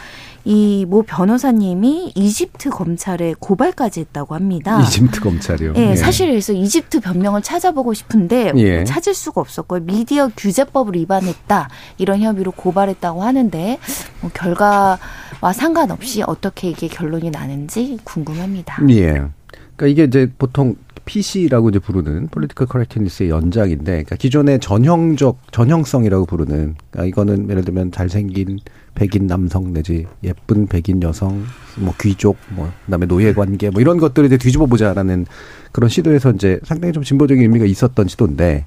[0.44, 4.80] 이 모 변호사님이 이집트 검찰에 고발까지 했다고 합니다.
[4.80, 5.72] 이집트 검찰이요?
[5.74, 5.96] 네, 예.
[5.96, 8.84] 사실 그래서 이집트 변명을 찾아보고 싶은데 예.
[8.84, 9.80] 찾을 수가 없었고요.
[9.80, 11.68] 미디어 규제법을 위반했다
[11.98, 13.78] 이런 혐의로 고발했다고 하는데
[14.20, 14.98] 뭐 결과와
[15.54, 18.78] 상관없이 어떻게 이게 결론이 나는지 궁금합니다.
[18.90, 19.22] 예.
[19.76, 26.76] 그러니까 이게 이제 보통 PC라고 이제 부르는 Political Correctness의 연장인데, 그러니까 기존의 전형적 전형성이라고 부르는,
[26.90, 28.60] 그러니까 이거는 예를 들면 잘생긴
[28.94, 31.44] 백인 남성 내지 예쁜 백인 여성,
[31.78, 35.26] 뭐 귀족, 뭐 그다음에 노예 관계, 뭐 이런 것들을 이제 뒤집어 보자라는
[35.72, 38.66] 그런 시도에서 이제 상당히 좀 진보적인 의미가 있었던 시도인데,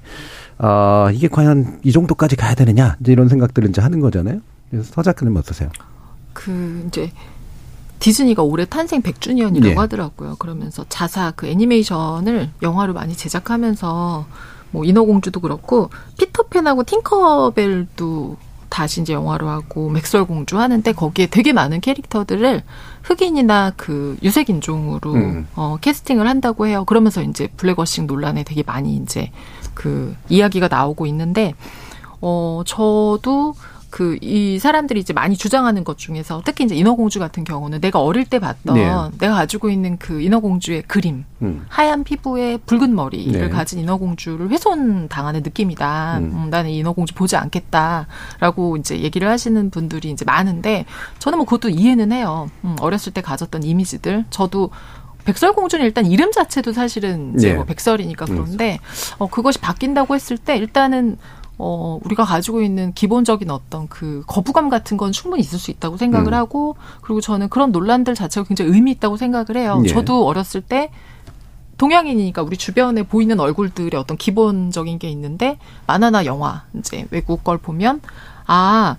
[0.57, 4.39] 아 이게 과연 이 정도까지 가야 되느냐 이제 이런 생각들을 이제 하는 거잖아요.
[4.71, 5.69] 그래서 서 작가님 어떠세요?
[6.33, 7.11] 그 이제
[7.99, 9.73] 디즈니가 올해 탄생 100주년이라고 네.
[9.73, 10.35] 하더라고요.
[10.37, 14.25] 그러면서 자사 그 애니메이션을 영화로 많이 제작하면서
[14.71, 18.37] 뭐 인어공주도 그렇고 피터팬하고 팅커벨도
[18.75, 22.61] 다시 이제 영화로 하고 맥설 공주 하는데 거기에 되게 많은 캐릭터들을
[23.03, 25.47] 흑인이나 그 유색 인종으로 음.
[25.55, 26.83] 어 캐스팅을 한다고 해요.
[26.83, 29.31] 그러면서 이제 블랙워싱 논란에 되게 많이 이제
[29.73, 31.53] 그 이야기가 나오고 있는데
[32.19, 33.55] 어 저도
[33.95, 38.25] 그 이 사람들이 이제 많이 주장하는 것 중에서 특히 이제 인어공주 같은 경우는 내가 어릴
[38.25, 38.83] 때 봤던 네.
[39.19, 41.65] 내가 가지고 있는 그 인어공주의 그림 음.
[41.69, 43.49] 하얀 피부에 붉은 머리를 네.
[43.49, 46.17] 가진 인어공주를 훼손 당하는 느낌이다.
[46.17, 46.23] 음.
[46.23, 50.85] 음, 나는 인어공주 보지 않겠다라고 이제 얘기를 하시는 분들이 이제 많은데
[51.19, 52.49] 저는 뭐 그것도 이해는 해요.
[52.65, 54.71] 음, 어렸을 때 가졌던 이미지들 저도
[55.25, 57.53] 백설공주는 일단 이름 자체도 사실은 이제 예.
[57.53, 58.79] 뭐 백설이니까 그런데
[59.17, 61.17] 어 그것이 바뀐다고 했을 때 일단은
[61.57, 66.33] 어 우리가 가지고 있는 기본적인 어떤 그 거부감 같은 건 충분히 있을 수 있다고 생각을
[66.33, 66.33] 음.
[66.33, 69.81] 하고 그리고 저는 그런 논란들 자체가 굉장히 의미 있다고 생각을 해요.
[69.85, 69.87] 예.
[69.87, 70.91] 저도 어렸을 때
[71.77, 78.01] 동양인이니까 우리 주변에 보이는 얼굴들의 어떤 기본적인 게 있는데 만화나 영화 이제 외국 걸 보면
[78.47, 78.97] 아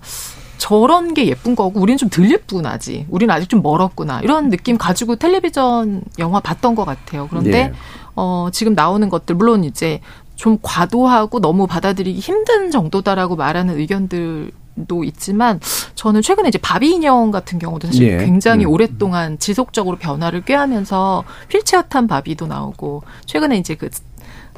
[0.57, 5.15] 저런 게 예쁜 거고 우리는 좀 덜 예쁘나지 우리는 아직 좀 멀었구나 이런 느낌 가지고
[5.15, 7.73] 텔레비전 영화 봤던 것 같아요 그런데 예.
[8.15, 10.01] 어 지금 나오는 것들 물론 이제
[10.37, 14.51] 좀 과도하고 너무 받아들이기 힘든 정도다라고 말하는 의견들
[14.87, 15.59] 도 있지만
[15.95, 18.17] 저는 최근에 이제 바비 인형 같은 경우도 사실 예.
[18.17, 18.69] 굉장히 음.
[18.69, 23.89] 오랫동안 지속적으로 변화를 꾀하면서 휠체어 탄 바비도 나오고 최근에 이제 그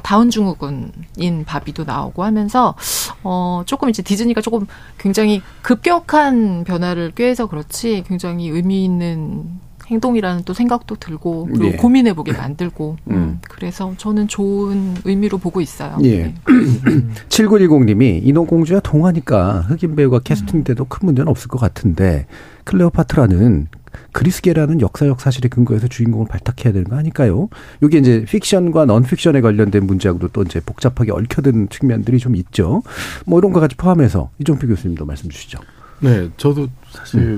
[0.02, 2.74] 다운 증후군인 바비도 나오고 하면서
[3.22, 4.66] 어 조금 이제 디즈니가 조금
[4.98, 9.58] 굉장히 급격한 변화를 꾀해서 그렇지 굉장히 의미 있는
[9.90, 11.72] 행동이라는 또 생각도 들고 그리고 예.
[11.72, 13.14] 고민해 보게 만들고 음.
[13.14, 15.98] 음, 그래서 저는 좋은 의미로 보고 있어요.
[16.04, 16.34] 예.
[17.28, 22.26] 7910님이 인어공주야 동화니까 흑인 배우가 캐스팅돼도 큰 문제는 없을 것 같은데
[22.64, 23.68] 클레오파트라는
[24.12, 27.48] 그리스계라는 역사적 사실에 근거해서 주인공을 발탁해야 되는 거 아닐까요?
[27.82, 32.82] 이게 이제 픽션과 넌픽션에 관련된 문제하고도 또 이제 복잡하게 얽혀든 측면들이 좀 있죠.
[33.26, 35.58] 뭐 이런 거 같이 포함해서 이종필 교수님도 말씀 주시죠.
[36.00, 37.36] 네, 저도 사실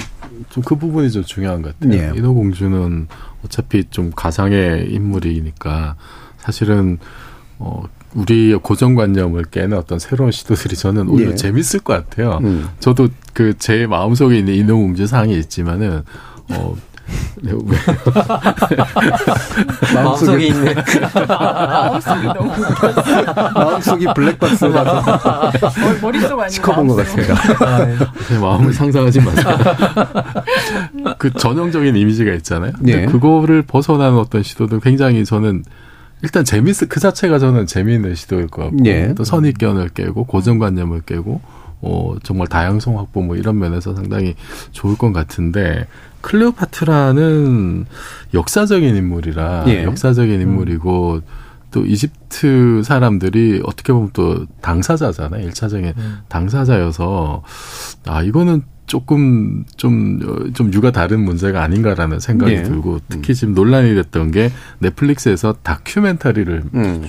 [0.51, 1.99] 좀그 부분이 좀 중요한 것 같아요.
[1.99, 2.13] 예.
[2.17, 3.09] 인어공주는
[3.45, 5.97] 어차피 좀 가상의 인물이니까
[6.39, 6.99] 사실은
[7.59, 7.83] 어
[8.15, 11.35] 우리 고정관념을 깨는 어떤 새로운 시도들이 저는 오히려 예.
[11.35, 12.39] 재밌을 것 같아요.
[12.43, 12.69] 음.
[12.81, 16.03] 저도 그 제 마음속에 있는 인어공주 상이 있지만은
[16.51, 16.77] 어
[17.43, 17.77] 네, 왜?
[19.95, 20.75] 마음속에 있는.
[21.29, 22.53] 마음속이 너무
[23.55, 25.51] 마음속이 블랙박스라서
[26.01, 27.35] 머릿속 아니고 시커먼 것 같습니다.
[28.29, 29.59] 제 마음을 상상하지 마세요.
[31.19, 32.73] 그 전형적인 이미지가 있잖아요.
[32.87, 33.07] 예.
[33.07, 35.65] 그거를 벗어나는 어떤 시도도 굉장히 저는
[36.23, 39.13] 일단 재밌을 그 자체가 저는 재미있는 시도일 것 같고 예.
[39.15, 41.41] 또 선입견을 깨고 고정관념을 깨고
[41.83, 44.37] 어 정말 다양성 확보 뭐 이런 면에서 상당히
[44.71, 45.87] 좋을 것 같은데
[46.23, 47.87] 클레오파트라는
[48.33, 49.85] 역사적인 인물이라 예.
[49.85, 51.21] 역사적인 인물이고
[51.71, 55.45] 또 이집트 사람들이 어떻게 보면 또 당사자잖아요.
[55.45, 55.95] 일차적인
[56.29, 57.43] 당사자여서
[58.07, 62.63] 아 이거는 조금 좀 어, 좀 유가 다른 문제가 아닌가라는 생각이 예.
[62.63, 67.05] 들고 특히 지금 논란이 됐던 게 넷플릭스에서 다큐멘터리를 음.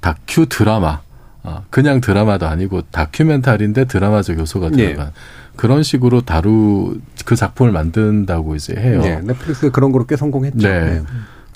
[0.00, 1.00] 다큐 드라마
[1.44, 4.94] 아, 그냥 드라마도 아니고 다큐멘터리인데 드라마적 요소가 예.
[4.94, 5.12] 들어간
[5.56, 9.00] 그런 식으로 다루 그 작품을 만든다고 이제 해요.
[9.02, 10.68] 네, 넷플릭스가 그런 거로 꽤 성공했죠.
[10.68, 11.02] 네.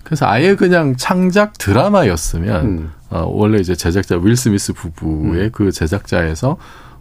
[0.02, 2.90] 그래서 아예 그냥 창작 드라마였으면 음.
[3.10, 6.58] 어, 원래 이제 제작자 윌 스미스 부부의 그 제작자에서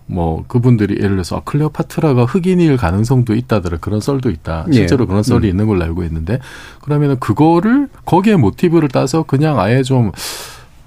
[0.08, 4.74] 뭐 그분들이 예를 들어서 아, 클레오파트라가 흑인일 가능성도 있다더라 그런 썰도 있다 예.
[4.74, 5.50] 실제로 그런 썰이 음.
[5.50, 6.40] 있는 걸로 알고 있는데
[6.82, 10.12] 그러면은 그거를 거기에 모티브를 따서 그냥 아예 좀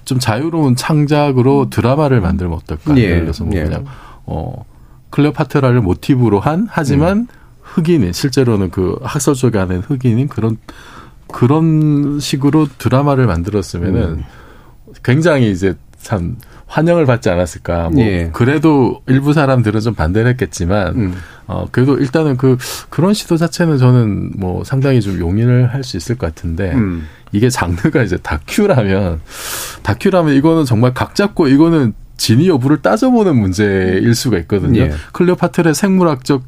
[0.08, 3.02] 좀 자유로운 창작으로 드라마를 만들면 어떨까 예.
[3.02, 3.64] 예를 들어서 뭐 예.
[3.64, 3.84] 그냥
[4.24, 4.64] 어
[5.10, 7.26] 클레오파트라를 모티브로 한 하지만 음.
[7.60, 10.56] 흑인인 실제로는 그 학설 쪽에 하는 흑인인 그런
[11.26, 14.24] 그런 식으로 드라마를 만들었으면은 음.
[15.04, 16.38] 굉장히 이제 참
[16.68, 17.88] 환영을 받지 않았을까.
[17.90, 18.30] 뭐 예.
[18.32, 21.14] 그래도 일부 사람들은 좀 반대를 했겠지만 음.
[21.46, 22.56] 어 그래도 일단은 그
[22.90, 27.08] 그런 시도 자체는 저는 뭐 상당히 좀 용인을 할 수 있을 것 같은데 음.
[27.32, 29.20] 이게 장르가 이제 다큐라면
[29.82, 34.80] 다큐라면 이거는 정말 각 잡고 이거는 진위 여부를 따져보는 문제일 수가 있거든요.
[34.80, 34.92] 예.
[35.12, 36.42] 클레오파트라의 생물학적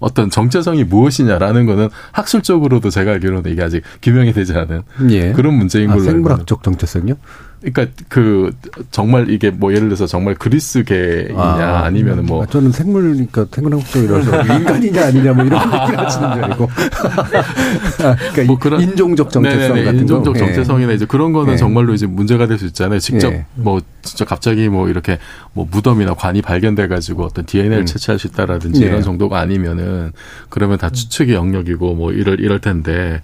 [0.00, 5.32] 어떤 정체성이 무엇이냐라는 거는 학술적으로도 제가 알기로는 이게 아직 규명이 되지 않은 예.
[5.32, 7.14] 그런 문제인 아, 걸로 알고 생물학적 정체성요?
[7.62, 8.50] 그러니까 그
[8.90, 15.04] 정말 이게 뭐 예를 들어서 정말 그리스계이냐 아, 아, 니면은뭐 아, 저는 생물이니까 생물학적이라서 인간이냐
[15.06, 16.64] 아니냐 뭐 이런 얘기를 하시는 줄 알고.
[16.64, 20.38] 아, 그러니까 뭐 그런- 인종적 정체성 네네네, 같은 인종적 거.
[20.40, 21.56] 정체성이나 이제 그런 거는 예.
[21.56, 22.98] 정말로 이제 문제가 될 수 있잖아요.
[22.98, 23.46] 직접 예.
[23.54, 25.18] 뭐 진짜 갑자기 뭐 이렇게
[25.54, 27.86] 뭐 무덤이나 관이 발견돼 가지고 어떤 DNA를 음.
[27.86, 28.86] 채취할 수 있다라든지 예.
[28.88, 30.12] 이런 정도가 아니면은
[30.48, 33.22] 그러면 다 추측의 영역이고 뭐 이럴 이럴 텐데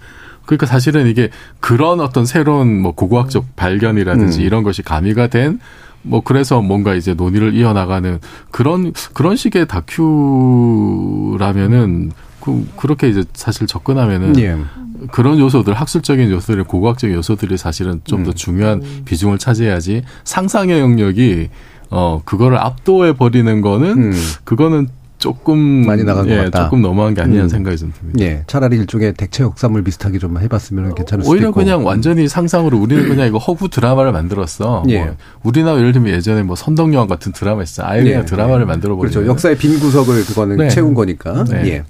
[0.49, 1.29] 그러니까 사실은 이게
[1.59, 4.43] 그런 어떤 새로운 뭐 고고학적 발견이라든지 음.
[4.43, 5.59] 이런 것이 가미가 된
[6.01, 8.19] 뭐 그래서 뭔가 이제 논의를 이어나가는
[8.51, 11.41] 그런 그런 식의 다큐라면은
[12.41, 14.57] 그 그렇게 이제 사실 접근하면은 예.
[15.11, 18.35] 그런 요소들 학술적인 요소들 고고학적 요소들이 사실은 좀더 음.
[18.35, 21.49] 중요한 비중을 차지해야지 상상의 영역이
[21.89, 24.13] 어 그거를 압도해 버리는 거는 음.
[24.43, 24.87] 그거는
[25.19, 26.63] 조금 많이 나간 것 예, 같다.
[26.63, 27.49] 조금 너무한 게 아니냐는 음.
[27.49, 28.19] 생각이 좀 듭니다.
[28.21, 31.59] 예, 차라리 일종의 대체 역삼을 비슷하게 좀 해봤으면 괜찮을 수도 오히려 있고.
[31.59, 34.83] 그냥 완전히 상상으로 우리는 그냥 이거 허구 드라마를 만들었어.
[34.89, 35.03] 예.
[35.03, 37.83] 뭐 우리나라 예를 들면 예전에 뭐 선덕여왕 같은 드라마 있어.
[37.85, 38.65] 아예 그냥 예, 드라마를 예.
[38.65, 39.13] 만들어 버리는.
[39.13, 39.29] 그렇죠.
[39.29, 40.69] 역사의 빈 구석을 그거는 네.
[40.69, 41.43] 채운 거니까.
[41.43, 41.67] 네.
[41.67, 41.83] 예.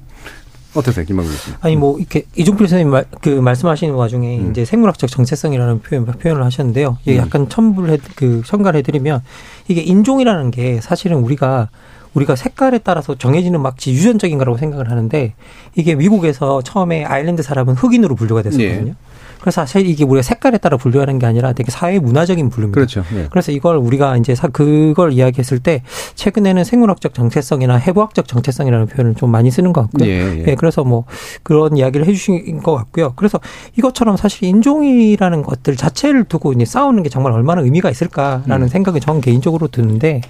[0.75, 1.51] 어떠세요, 김만근 씨?
[1.61, 4.51] 아니 뭐 이렇게 이종필 선생님 말, 그 말씀하시는 와중에 음.
[4.51, 6.97] 이제 생물학적 정체성이라는 표현 표현을 하셨는데요.
[7.01, 7.23] 이게 음.
[7.23, 9.21] 약간 첨부를 해, 그 첨가를 해드리면
[9.67, 11.69] 이게 인종이라는 게 사실은 우리가
[12.13, 15.33] 우리가 색깔에 따라서 정해지는 마치 유전적인 거라고 생각을 하는데
[15.75, 18.89] 이게 미국에서 처음에 아일랜드 사람은 흑인으로 분류가 됐었거든요.
[18.89, 18.95] 예.
[19.39, 22.75] 그래서 사실 이게 우리가 색깔에 따라 분류하는 게 아니라 되게 사회 문화적인 분류입니다.
[22.75, 23.03] 그렇죠.
[23.15, 23.27] 예.
[23.29, 25.83] 그래서 이걸 우리가 이제 사, 그걸 이야기했을 때
[26.15, 30.09] 최근에는 생물학적 정체성이나 해부학적 정체성이라는 표현을 좀 많이 쓰는 것 같고요.
[30.09, 30.45] 예, 예.
[30.47, 31.05] 예, 그래서 뭐
[31.43, 33.13] 그런 이야기를 해주신 것 같고요.
[33.15, 33.39] 그래서
[33.77, 38.67] 이것처럼 사실 인종이라는 것들 자체를 두고 이제 싸우는 게 정말 얼마나 의미가 있을까라는 음.
[38.67, 40.21] 생각이 전 개인적으로 드는데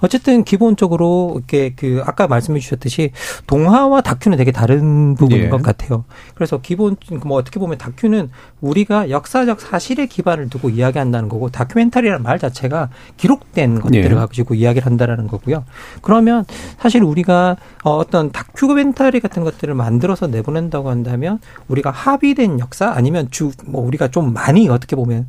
[0.00, 3.12] 어쨌든 기본적으로 이렇게 그 아까 말씀해 주셨듯이
[3.46, 5.48] 동화와 다큐는 되게 다른 부분인 예.
[5.48, 6.04] 것 같아요.
[6.34, 8.30] 그래서 기본 뭐 어떻게 보면 다큐는
[8.60, 14.14] 우리가 역사적 사실에 기반을 두고 이야기한다는 거고 다큐멘터리라는 말 자체가 기록된 것들을 예.
[14.14, 15.64] 가지고 이야기를 한다라는 거고요.
[16.02, 16.44] 그러면
[16.78, 21.38] 사실 우리가 어, 어떤 다큐멘터리 같은 것들을 만들어서 내보낸다고 한다면
[21.68, 25.26] 우리가 합의된 역사 아니면 주 뭐 우리가 좀 많이 어떻게 보면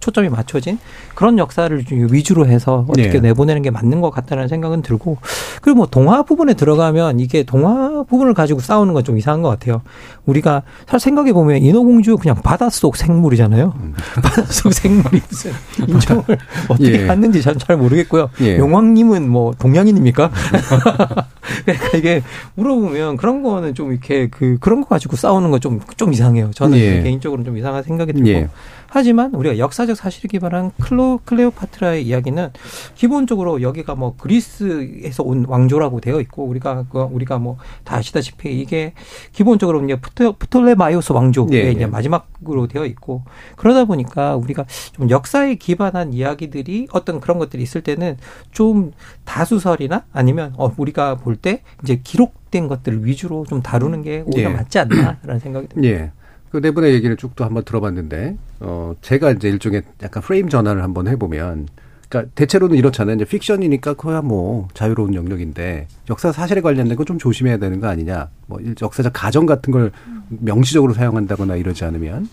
[0.00, 0.78] 초점이 맞춰진
[1.14, 3.20] 그런 역사를 좀 위주로 해서 어떻게 예.
[3.20, 5.16] 내보내는 게 맞는 것 같다는 생각은 들고
[5.62, 9.82] 그리고 뭐 동화 부분에 들어가면 이게 동화 부분을 가지고 싸우는 건 좀 이상한 것 같아요.
[10.26, 13.72] 우리가 사실 생각해 보면 인어공주 그냥 바닷속 생물이잖아요.
[14.20, 15.52] 바닷속 생물이 무슨
[15.86, 16.24] 인종을
[16.68, 17.02] 어떻게 음.
[17.02, 17.06] 예.
[17.06, 18.30] 갖는지 잘, 잘 모르겠고요.
[18.40, 18.58] 예.
[18.58, 20.30] 용왕님은 뭐 동양인입니까?
[21.64, 22.22] 그러니까 이게
[22.56, 26.50] 물어보면 그런 거는 좀 이렇게 그 그런 거 가지고 싸우는 건좀좀 이상해요.
[26.52, 27.02] 저는 예.
[27.02, 28.48] 개인적으로는 좀 이상한 생각이 들고 예.
[28.88, 32.50] 하지만 우리가 역사적 사실에 기반한 클로 클레오파트라의 이야기는
[32.94, 38.92] 기본적으로 여기가 뭐 그리스에서 온 왕조라고 되어 있고 우리가 그 우리가 뭐 다 아시다시피 이게
[39.32, 41.86] 기본적으로 이제 프토, 프톨레마이오스 왕조의 예, 이제 예.
[41.86, 43.22] 마지막으로 되어 있고
[43.56, 48.16] 그러다 보니까 우리가 좀 역사에 기반한 이야기들이 어떤 그런 것들이 있을 때는
[48.50, 48.92] 좀
[49.24, 54.54] 다수설이나 아니면 어 우리가 볼 때 이제 기록된 것들을 위주로 좀 다루는 게 오히려 예.
[54.54, 55.94] 맞지 않나라는 생각이 듭니다.
[55.94, 56.12] 예.
[56.56, 60.82] 그 네 분의 얘기를 쭉 또 한번 들어봤는데, 어, 제가 이제 일종의 약간 프레임 전환을
[60.82, 61.68] 한번 해보면,
[62.08, 63.16] 그러니까 대체로는 이렇잖아요.
[63.16, 68.28] 이제 픽션이니까 그야 뭐 자유로운 영역인데 역사 사실에 관련된 건 좀 조심해야 되는 거 아니냐.
[68.46, 69.90] 뭐 일- 역사적 가정 같은 걸
[70.28, 72.28] 명시적으로 사용한다거나 이러지 않으면.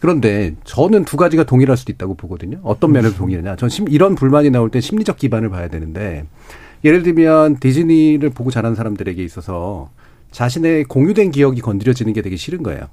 [0.00, 2.58] 그런데 저는 두 가지가 동일할 수도 있다고 보거든요.
[2.62, 3.56] 어떤 면에서 동일하냐.
[3.56, 6.24] 전 심, 이런 불만이 나올 때 심리적 기반을 봐야 되는데
[6.84, 9.90] 예를 들면 디즈니를 보고 자란 사람들에게 있어서
[10.30, 12.88] 자신의 공유된 기억이 건드려지는 게 되게 싫은 거예요.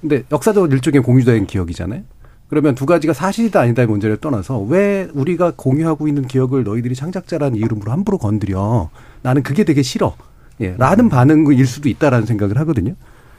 [0.00, 2.02] 근데 역사도 일종의 공유된 기억이잖아요.
[2.48, 7.90] 그러면 두 가지가 사실이다 아니다의 문제를 떠나서 왜 우리가 공유하고 있는 기억을 너희들이 창작자라는 이름으로
[7.90, 8.90] 함부로 건드려?
[9.22, 10.14] 나는 그게 되게 싫어.
[10.60, 12.94] 예, 라는 반응일 수도 있다라는 생각을 하거든요.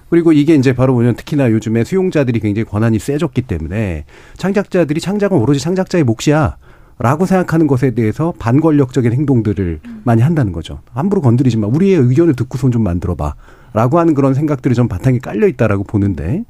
[0.09, 4.05] 그리고 이게 이제 바로 뭐냐면 특히나 요즘에 수용자들이 굉장히 권한이 세졌기 때문에
[4.37, 6.57] 창작자들이 창작은 오로지 창작자의 몫이야.
[6.97, 10.79] 라고 생각하는 것에 대해서 반권력적인 행동들을 많이 한다는 거죠.
[10.93, 11.67] 함부로 건드리지 마.
[11.67, 13.35] 우리의 의견을 듣고선 좀 만들어 봐.
[13.73, 16.45] 라고 하는 그런 생각들이 좀 바탕에 깔려 있다라고 보는데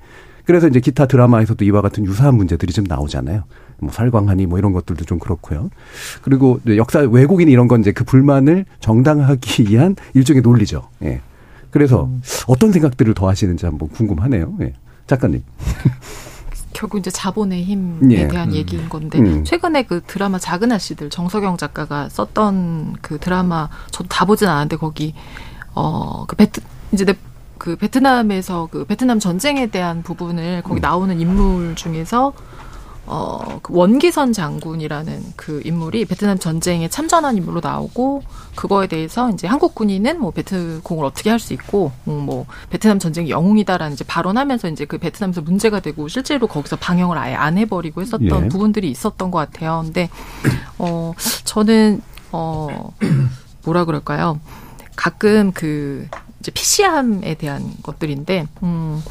[0.46, 3.44] 그래서 이제 기타 드라마에서도 이와 같은 유사한 문제들이 좀 나오잖아요.
[3.80, 5.70] 뭐 살광하니 뭐 이런 것들도 좀 그렇고요.
[6.22, 10.88] 그리고 역사 왜곡인 이런 건 이제 그 불만을 정당하기 위한 일종의 논리죠.
[11.04, 11.22] 예.
[11.72, 12.10] 그래서
[12.48, 14.56] 어떤 생각들을 더 하시는지 한번 궁금하네요.
[14.62, 14.74] 예.
[15.08, 15.44] 작가님.
[16.76, 18.28] 결국 이제 자본의 힘에 예.
[18.28, 18.54] 대한 음.
[18.54, 19.46] 얘기인 건데 음.
[19.46, 25.14] 최근에 그 드라마 작은 아씨들 정석영 작가가 썼던 그 드라마 저도 다 보진 않았는데 거기
[25.74, 26.60] 어그 베트
[26.92, 27.16] 이제 내,
[27.58, 32.34] 그 베트남에서 그 베트남 전쟁에 대한 부분을 거기 나오는 인물 중에서
[33.08, 38.24] 어, 그 원기선 장군이라는 그 인물이 베트남 전쟁에 참전한 인물로 나오고
[38.56, 43.30] 그거에 대해서 이제 한국 군인은 뭐 베트공을 어떻게 할 수 있고 음, 뭐 베트남 전쟁이
[43.30, 48.46] 영웅이다라는 이제 발언하면서 이제 그 베트남에서 문제가 되고 실제로 거기서 방영을 아예 안 해버리고 했었던
[48.46, 48.48] 예.
[48.48, 49.82] 부분들이 있었던 것 같아요.
[49.84, 50.10] 근데
[50.80, 52.02] 어 저는
[52.32, 52.94] 어
[53.66, 54.40] 뭐라 그럴까요?
[54.96, 56.08] 가끔 그
[56.40, 59.04] 이제 PC함에 대한 것들인데 음.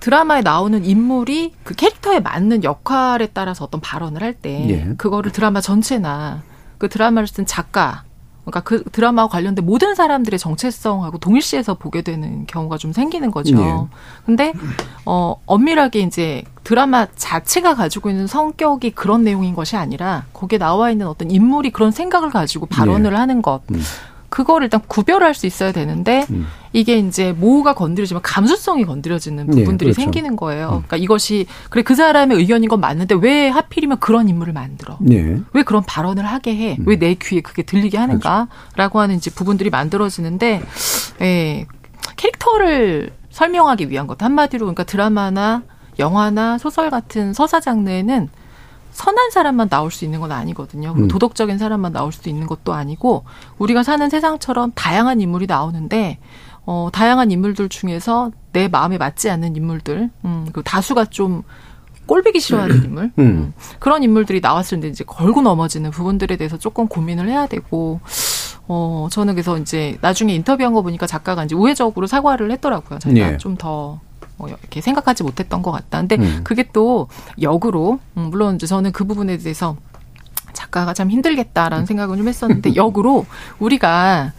[0.00, 4.94] 드라마에 나오는 인물이 그 캐릭터에 맞는 역할에 따라서 어떤 발언을 할때 예.
[4.96, 6.42] 그거를 드라마 전체나
[6.78, 8.04] 그 드라마를 쓴 작가
[8.44, 13.58] 그러니까 그 드라마와 관련된 모든 사람들의 정체성하고 동일시해서 보게 되는 경우가 좀 생기는 거죠.
[13.58, 13.74] 예.
[14.24, 14.54] 근데
[15.04, 21.06] 어 엄밀하게 이제 드라마 자체가 가지고 있는 성격이 그런 내용인 것이 아니라 거기에 나와 있는
[21.06, 23.16] 어떤 인물이 그런 생각을 가지고 발언을 예.
[23.16, 23.60] 하는 것.
[23.70, 23.82] 음.
[24.28, 26.46] 그거를 일단 구별할 수 있어야 되는데 음.
[26.72, 30.02] 이게 이제 모가 건드려지면 감수성이 건드려지는 예, 부분들이 그렇죠.
[30.02, 30.68] 생기는 거예요.
[30.68, 34.98] 그러니까 이것이 그래 그 사람의 의견인 건 맞는데 왜 하필이면 그런 인물을 만들어?
[35.10, 35.38] 예.
[35.52, 36.76] 왜 그런 발언을 하게 해?
[36.78, 36.84] 음.
[36.86, 38.28] 왜내 귀에 그게 들리게 그렇죠.
[38.28, 40.62] 하는가라고 하는 이제 부분들이 만들어지는데,
[41.22, 41.66] 예,
[42.16, 45.62] 캐릭터를 설명하기 위한 것 한마디로 그러니까 드라마나
[45.98, 48.28] 영화나 소설 같은 서사 장르에는
[48.98, 50.92] 선한 사람만 나올 수 있는 건 아니거든요.
[50.96, 51.06] 음.
[51.06, 53.24] 도덕적인 사람만 나올 수도 있는 것도 아니고
[53.58, 56.18] 우리가 사는 세상처럼 다양한 인물이 나오는데
[56.66, 61.44] 어, 다양한 인물들 중에서 내 마음에 맞지 않는 인물들, 음, 그 다수가 좀
[62.06, 63.54] 꼴보기 싫어하는 인물, 음.
[63.78, 68.00] 그런 인물들이 나왔을 때 이제 걸고 넘어지는 부분들에 대해서 조금 고민을 해야 되고,
[68.68, 72.98] 어, 저는 그래서 이제 나중에 인터뷰한 거 보니까 작가가 이제 우회적으로 사과를 했더라고요.
[72.98, 73.36] 자기가 예.
[73.38, 74.00] 좀더
[74.38, 75.98] 어, 이렇게 생각하지 못했던 것 같다.
[76.00, 76.40] 근데 음.
[76.44, 77.08] 그게 또
[77.40, 79.76] 역으로, 음, 물론 이제 저는 그 부분에 대해서
[80.52, 83.26] 작가가 참 힘들겠다라는 생각을 좀 했었는데 역으로
[83.58, 84.32] 우리가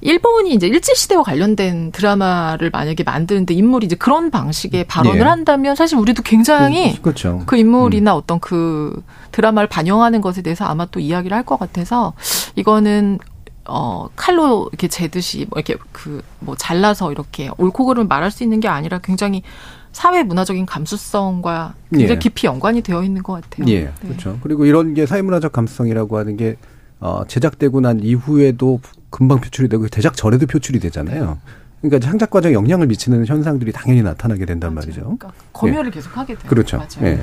[0.00, 5.24] 일본이 이제 일제시대와 관련된 드라마를 만약에 만드는데 인물이 이제 그런 방식의 발언을 예.
[5.24, 7.42] 한다면 사실 우리도 굉장히 그렇죠.
[7.46, 9.02] 그 인물이나 어떤 그
[9.32, 12.12] 드라마를 반영하는 것에 대해서 아마 또 이야기를 할 것 같아서
[12.56, 13.18] 이거는
[13.66, 18.60] 어 칼로 이렇게 재듯이 뭐 이렇게 그 뭐 잘라서 이렇게 옳고 그름을 말할 수 있는
[18.60, 19.42] 게 아니라 굉장히
[19.92, 22.18] 사회 문화적인 감수성과 굉장히 예.
[22.18, 23.66] 깊이 연관이 되어 있는 것 같아요.
[23.72, 24.38] 예, 그렇죠.
[24.42, 26.56] 그리고 이런 게 사회 문화적 감수성이라고 하는 게
[27.00, 31.38] 어, 제작되고 난 이후에도 금방 표출이 되고 제작 전에도 표출이 되잖아요.
[31.84, 35.18] 그러니까 창작 과정에 영향을 미치는 현상들이 당연히 나타나게 된단 말이죠.
[35.52, 36.44] 검열을 계속 하게 돼요.
[36.46, 36.78] 그렇죠.
[36.78, 37.12] 맞아요.
[37.12, 37.20] 예.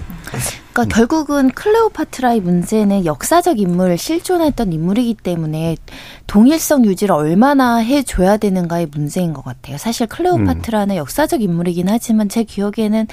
[0.72, 5.78] 그러니까 결국은 클레오파트라의 문제는 역사적 인물, 실존했던 인물이기 때문에
[6.28, 9.80] 동일성 유지를 얼마나 해줘야 되는가의 문제인 것 같아요.
[9.80, 13.08] 사실 클레오파트라는 역사적 인물이긴 하지만 제 기억에는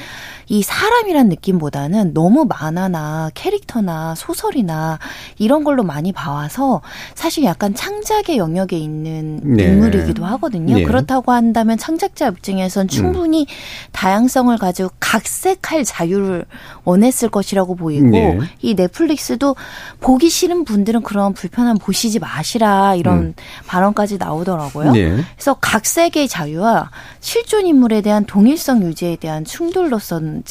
[0.48, 4.98] 이 사람이란 느낌보다는 너무 만화나 캐릭터나 소설이나
[5.38, 6.82] 이런 걸로 많이 봐와서
[7.14, 9.64] 사실 약간 창작의 영역에 있는 네.
[9.64, 10.78] 인물이기도 하거든요.
[10.78, 10.84] 예.
[10.84, 13.46] 그렇다고 한다면 창작자 입장에선 충분히
[13.92, 16.44] 다양성을 가지고 각색할 자유를
[16.84, 18.38] 원했을 것이라고 보이고 네.
[18.60, 19.56] 이 넷플릭스도
[20.00, 23.34] 보기 싫은 분들은 그런 불편함 보시지 마시라 이런 음.
[23.66, 24.92] 발언까지 나오더라고요.
[24.92, 25.24] 네.
[25.34, 30.42] 그래서 각색의 자유와 실존 인물에 대한 동일성 유지에 대한 충돌로선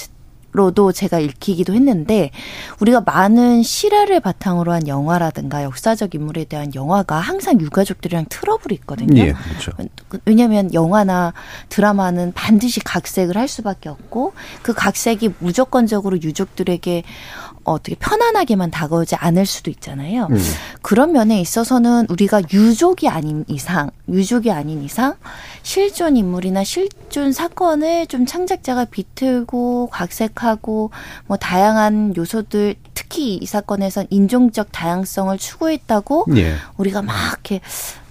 [0.51, 2.31] 로도 제가 읽히기도 했는데
[2.79, 9.21] 우리가 많은 실화를 바탕으로 한 영화라든가 역사적 인물에 대한 영화가 항상 유가족들이랑 트러블이 있거든요.
[9.21, 9.71] 예, 그렇죠.
[10.25, 11.33] 왜냐하면 영화나
[11.69, 17.03] 드라마는 반드시 각색을 할 수밖에 없고 그 각색이 무조건적으로 유족들에게
[17.71, 20.27] 어떻게 편안하게만 다가오지 않을 수도 있잖아요.
[20.31, 20.37] 음.
[20.81, 25.15] 그런 면에 있어서는 우리가 유족이 아닌 이상, 유족이 아닌 이상
[25.63, 30.91] 실존 인물이나 실존 사건을 좀 창작자가 비틀고 각색하고
[31.27, 36.55] 뭐 다양한 요소들 특히 이 사건에선 인종적 다양성을 추구했다고 예.
[36.77, 37.61] 우리가 막 이렇게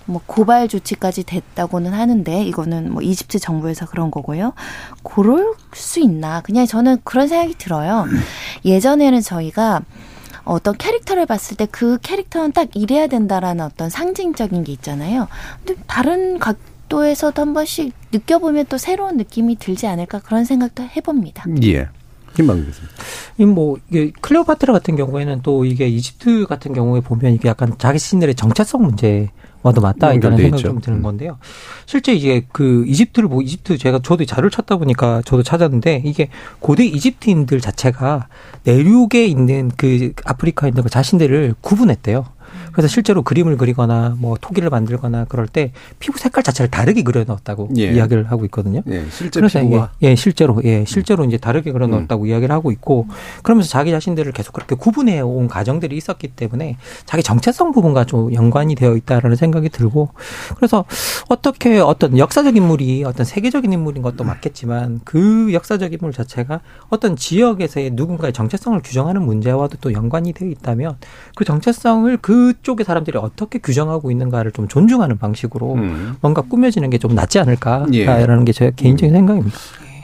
[0.07, 4.53] 뭐 고발 조치까지 됐다고는 하는데 이거는 뭐 이집트 정부에서 그런 거고요.
[5.03, 6.41] 그럴 수 있나?
[6.41, 8.07] 그냥 저는 그런 생각이 들어요.
[8.65, 9.83] 예전에는 저희가
[10.45, 15.27] 어떤 캐릭터를 봤을 때 그 캐릭터는 딱 이래야 된다라는 어떤 상징적인 게 있잖아요.
[15.65, 21.45] 근데 다른 각도에서도 한 번씩 느껴보면 또 새로운 느낌이 들지 않을까 그런 생각도 해봅니다.
[21.65, 21.89] 예.
[22.37, 22.73] 교수님.
[23.39, 28.35] 이뭐 이게 클레오파트라 같은 경우에는 또 이게 이집트 같은 경우에 보면 이게 약간 자기 신들의
[28.35, 29.31] 정체성 문제
[29.67, 30.69] 와도 있다는 연결돼 생각이 있죠.
[30.69, 31.39] 좀 드는 건데요.
[31.87, 36.29] 실제 이게 그 이집트를 보 이집트 제가 저도 자료를 찾다 보니까 저도 찾았는데 이게
[36.61, 38.29] 고대 이집트인들 자체가
[38.65, 42.25] 내륙에 있는 그 아프리카인들과 자신들을 구분했대요.
[42.77, 47.71] 그래서 실제로 그림을 그리거나 뭐 토기를 만들거나 그럴 때 피부 색깔 자체를 다르게 그려 넣었다고
[47.79, 47.85] 예.
[47.95, 48.83] 이야기를 하고 있거든요.
[48.89, 52.71] 예, 실제 그래서 이게 피부와 예, 실제로 예, 실제로 이제 다르게 그려 넣었다고 이야기를 하고
[52.73, 53.07] 있고
[53.43, 58.75] 그러면서 자기 자신들을 계속 그렇게 구분해 온 과정들이 있었기 때문에 자기 정체성 부분과 좀 연관이
[58.75, 60.11] 되어 있다라는 생각이 들고
[60.57, 60.85] 그래서
[61.31, 66.61] 어떻게 어떤 역사적 인물이 어떤 세계적인 인물인 것도 맞겠지만 그 역사적 인물 자체가
[66.91, 70.99] 어떤 지역에서의 누군가의 정체성을 규정하는 문제와도 또 연관이 되어 있다면
[71.35, 76.17] 그 정체성을 그 쪽의 사람들이 어떻게 규정하고 있는가를 좀 존중하는 방식으로 음.
[76.21, 78.45] 뭔가 꾸며지는 게 좀 낫지 않을까라는 예.
[78.45, 79.57] 게제 개인적인 생각입니다.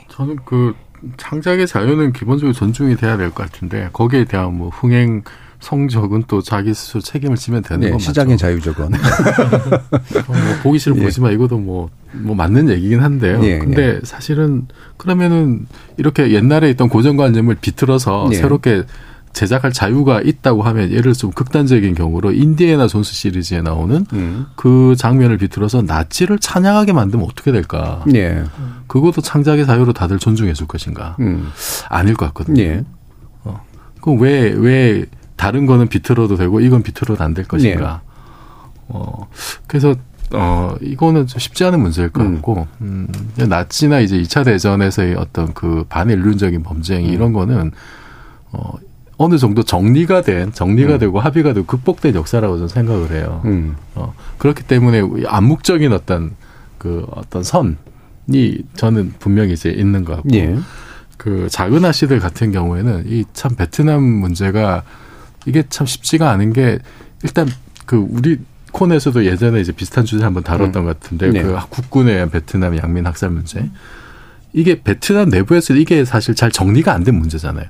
[0.09, 0.73] 저는 그
[1.17, 5.23] 창작의 자유는 기본적으로 존중이 돼야 될 것 같은데 거기에 대한 뭐 흥행
[5.59, 8.91] 성적은 또 자기 스스로 책임을 지면 되는 네, 건 시장의 자유적은.
[8.91, 10.23] 맞죠.
[10.27, 11.05] 뭐 보기 싫으면 예.
[11.05, 13.39] 보지 마 이것도 뭐, 뭐 맞는 얘기긴 한데요.
[13.43, 15.65] 예, 근데 사실은 그러면은
[15.97, 18.35] 이렇게 옛날에 있던 고정관념을 비틀어서 예.
[18.35, 18.83] 새롭게
[19.33, 24.45] 제작할 자유가 있다고 하면 예를 들어 좀 극단적인 경우로 인디애나 존스 시리즈에 나오는 음.
[24.55, 28.03] 그 장면을 비틀어서 나치를 찬양하게 만들면 어떻게 될까?
[28.13, 28.43] 예.
[28.87, 31.17] 그것도 창작의 자유로 다들 존중해 줄 것인가?
[31.19, 31.49] 음.
[31.89, 32.61] 아닐 것 같거든요.
[32.61, 32.83] 예.
[33.43, 33.59] 어.
[34.01, 35.05] 그럼 왜, 왜
[35.35, 38.01] 다른 거는 비틀어도 되고 이건 비틀어도 안 될 것인가?
[38.87, 39.27] 어.
[39.67, 39.95] 그래서
[40.35, 43.07] 어, 이거는 좀 쉽지 않은 문제일 것 같고, 음,
[43.37, 47.03] 나치나 이제 2차 대전에서의 어떤 그 반인륜적인 범죄 음.
[47.05, 47.71] 이런 거는,
[48.51, 48.73] 어,
[49.23, 50.99] 어느 정도 정리가 된, 정리가 음.
[50.99, 53.41] 되고 합의가 되고 극복된 역사라고 저는 생각을 해요.
[53.45, 53.75] 음.
[53.95, 56.31] 어, 그렇기 때문에 암묵적인 어떤
[56.77, 57.75] 그 어떤 선이
[58.75, 60.57] 저는 분명히 이제 있는 것 같고, 예.
[61.17, 64.83] 그 작은 아씨들 같은 경우에는 이 참 베트남 문제가
[65.45, 66.79] 이게 참 쉽지가 않은 게
[67.23, 67.47] 일단
[67.85, 68.39] 그 우리
[68.71, 71.41] 콘에서도 예전에 이제 비슷한 주제 한번 다뤘던 것 같은데 네.
[71.43, 73.69] 그 국군에 의한 베트남 양민 학살 문제
[74.51, 77.65] 이게 베트남 내부에서 이게 사실 잘 정리가 안 된 문제잖아요.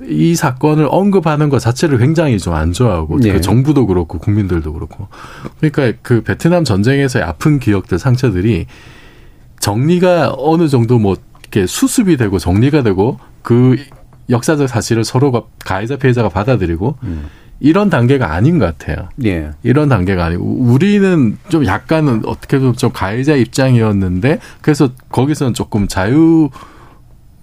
[0.00, 3.32] 이 사건을 언급하는 것 자체를 굉장히 좀 안 좋아하고 네.
[3.32, 5.08] 그 정부도 그렇고 국민들도 그렇고
[5.60, 8.66] 그러니까 그 베트남 전쟁에서의 아픈 기억들 상처들이
[9.60, 13.76] 정리가 어느 정도 뭐 이렇게 수습이 되고 정리가 되고 그
[14.30, 16.96] 역사적 사실을 서로가 가해자 피해자가 받아들이고
[17.60, 19.08] 이런 단계가 아닌 것 같아요.
[19.24, 19.50] 예.
[19.62, 26.50] 이런 단계가 아니고 우리는 좀 약간은 어떻게 보면 좀 가해자 입장이었는데 그래서 거기서는 조금 자유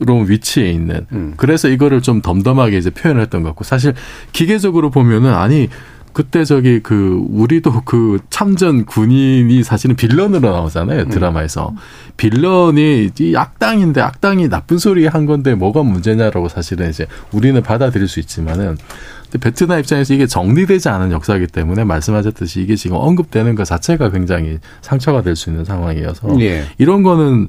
[0.01, 1.05] 로운 위치에 있는.
[1.37, 3.93] 그래서 이거를 좀 덤덤하게 이제 표현을 했던 것 같고 사실
[4.33, 5.69] 기계적으로 보면은 아니
[6.13, 11.73] 그때 저기 그 우리도 그 참전 군인이 사실은 빌런으로 나오잖아요 드라마에서.
[12.17, 18.19] 빌런이 이 악당인데 악당이 나쁜 소리 한 건데 뭐가 문제냐라고 사실은 이제 우리는 받아들일 수
[18.19, 18.77] 있지만은
[19.23, 24.59] 근데 베트남 입장에서 이게 정리되지 않은 역사이기 때문에 말씀하셨듯이 이게 지금 언급되는 것 자체가 굉장히
[24.81, 26.65] 상처가 될 수 있는 상황이어서 예.
[26.77, 27.47] 이런 거는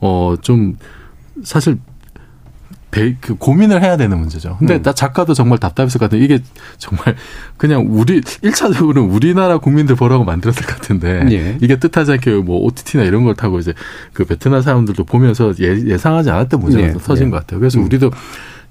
[0.00, 0.76] 어좀
[1.44, 1.89] 사실 배,
[3.20, 4.56] 그 고민을 해야 되는 문제죠.
[4.58, 4.82] 근데 음.
[4.82, 6.22] 나 작가도 정말 답답했을 것 같아요.
[6.22, 6.40] 이게
[6.78, 7.16] 정말
[7.56, 11.26] 그냥 우리, 1차적으로는 우리나라 국민들 보라고 만들었을 것 같은데.
[11.30, 11.58] 예.
[11.60, 13.74] 이게 뜻하지 않게 뭐 OTT나 이런 걸 타고 이제
[14.12, 16.92] 그 베트남 사람들도 보면서 예, 상하지 않았던 문제가 예.
[16.94, 17.30] 터진 예.
[17.30, 17.60] 것 같아요.
[17.60, 18.10] 그래서 우리도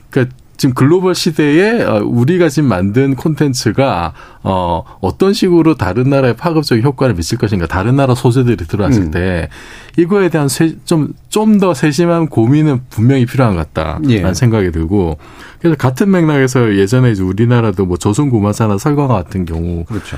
[0.09, 6.83] 그러니까 지금 글로벌 시대에 어, 우리가 지금 만든 콘텐츠가 어 어떤 식으로 다른 나라에 파급적인
[6.83, 9.11] 효과를 미칠 것인가 다른 나라 소재들이 들어왔을 음.
[9.11, 9.49] 때
[9.97, 10.49] 이거에 대한
[10.85, 14.33] 좀 좀 더 세심한 고민은 분명히 필요한 것 같다라는 예.
[14.33, 15.17] 생각이 들고
[15.59, 20.17] 그래서 같은 맥락에서 예전에 이제 우리나라도 뭐 조선구마사나 설광화 같은 경우에도 그렇죠.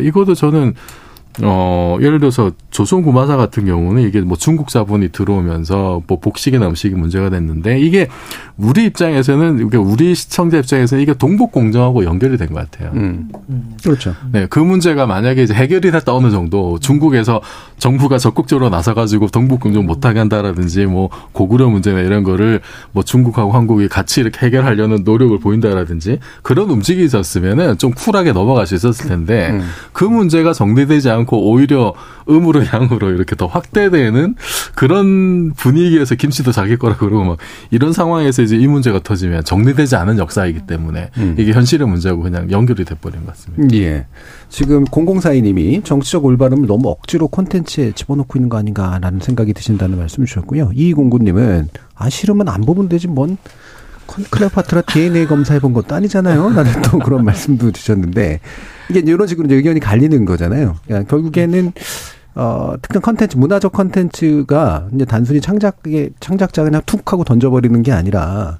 [0.00, 0.74] 이것도 저는
[1.42, 7.30] 어, 예를 들어서 조선구마사 같은 경우는 이게 뭐 중국 자본이 들어오면서 뭐 복식이나 음식이 문제가
[7.30, 8.08] 됐는데 이게
[8.56, 12.92] 우리 입장에서는 이게 우리 시청자 입장에서는 이게 동북 공정하고 연결이 된 것 같아요.
[12.94, 13.28] 음.
[13.82, 14.14] 그렇죠.
[14.30, 17.40] 네, 그 문제가 만약에 이제 해결이 됐다 어느 정도 중국에서
[17.78, 22.60] 정부가 적극적으로 나서가지고 동북 공정 못하게 한다라든지 뭐 고구려 문제나 이런 거를
[22.92, 28.76] 뭐 중국하고 한국이 같이 이렇게 해결하려는 노력을 보인다라든지 그런 움직임이 있었으면은 좀 쿨하게 넘어갈 수
[28.76, 29.68] 있었을 텐데 음.
[29.92, 31.94] 그 문제가 정리되지 않고 오히려
[32.28, 34.34] 음으로 양으로 이렇게 더 확대되는
[34.74, 37.38] 그런 분위기에서 김씨도 자기 거라 그러고 막
[37.70, 42.84] 이런 상황에서 이제 이 문제가 터지면 정리되지 않은 역사이기 때문에 이게 현실의 문제하고 그냥 연결이
[42.84, 43.74] 돼버린 것 같습니다.
[43.76, 44.06] 예.
[44.48, 50.70] 지금 0042님이 정치적 올바름을 너무 억지로 콘텐츠에 집어넣고 있는 거 아닌가라는 생각이 드신다는 말씀을 주셨고요.
[50.70, 53.36] 2209님은 아 싫으면 안 보면 되지 뭔
[54.06, 56.50] 컨- 클레오파트라 DNA 검사해 본 것도 아니잖아요.
[56.50, 58.40] 라는 또 그런 말씀도 주셨는데
[58.90, 60.76] 이게 이런 식으로 이제 의견이 갈리는 거잖아요.
[60.86, 61.72] 그러니까 결국에는
[62.34, 68.58] 어, 특정 컨텐츠, 문화적 컨텐츠가 이제 단순히 창작의, 창작자가 그냥 툭 하고 던져버리는 게 아니라,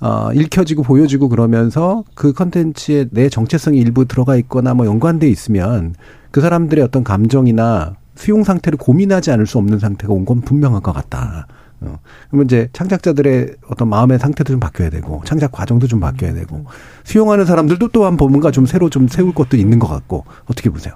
[0.00, 5.94] 어, 읽혀지고 보여지고 그러면서 그 컨텐츠에 내 정체성이 일부 들어가 있거나 뭐 연관돼 있으면
[6.30, 10.92] 그 사람들의 어떤 감정이나 수용 상태를 고민하지 않을 수 없는 상태가 온 건 분명한 것
[10.92, 11.48] 같다.
[11.86, 11.98] 어.
[12.28, 16.64] 그러면 이제 창작자들의 어떤 마음의 상태도 좀 바뀌어야 되고, 창작 과정도 좀 바뀌어야 되고,
[17.04, 20.94] 수용하는 사람들도 또한 뭔가 좀 새로 좀 세울 것도 있는 것 같고, 어떻게 보세요?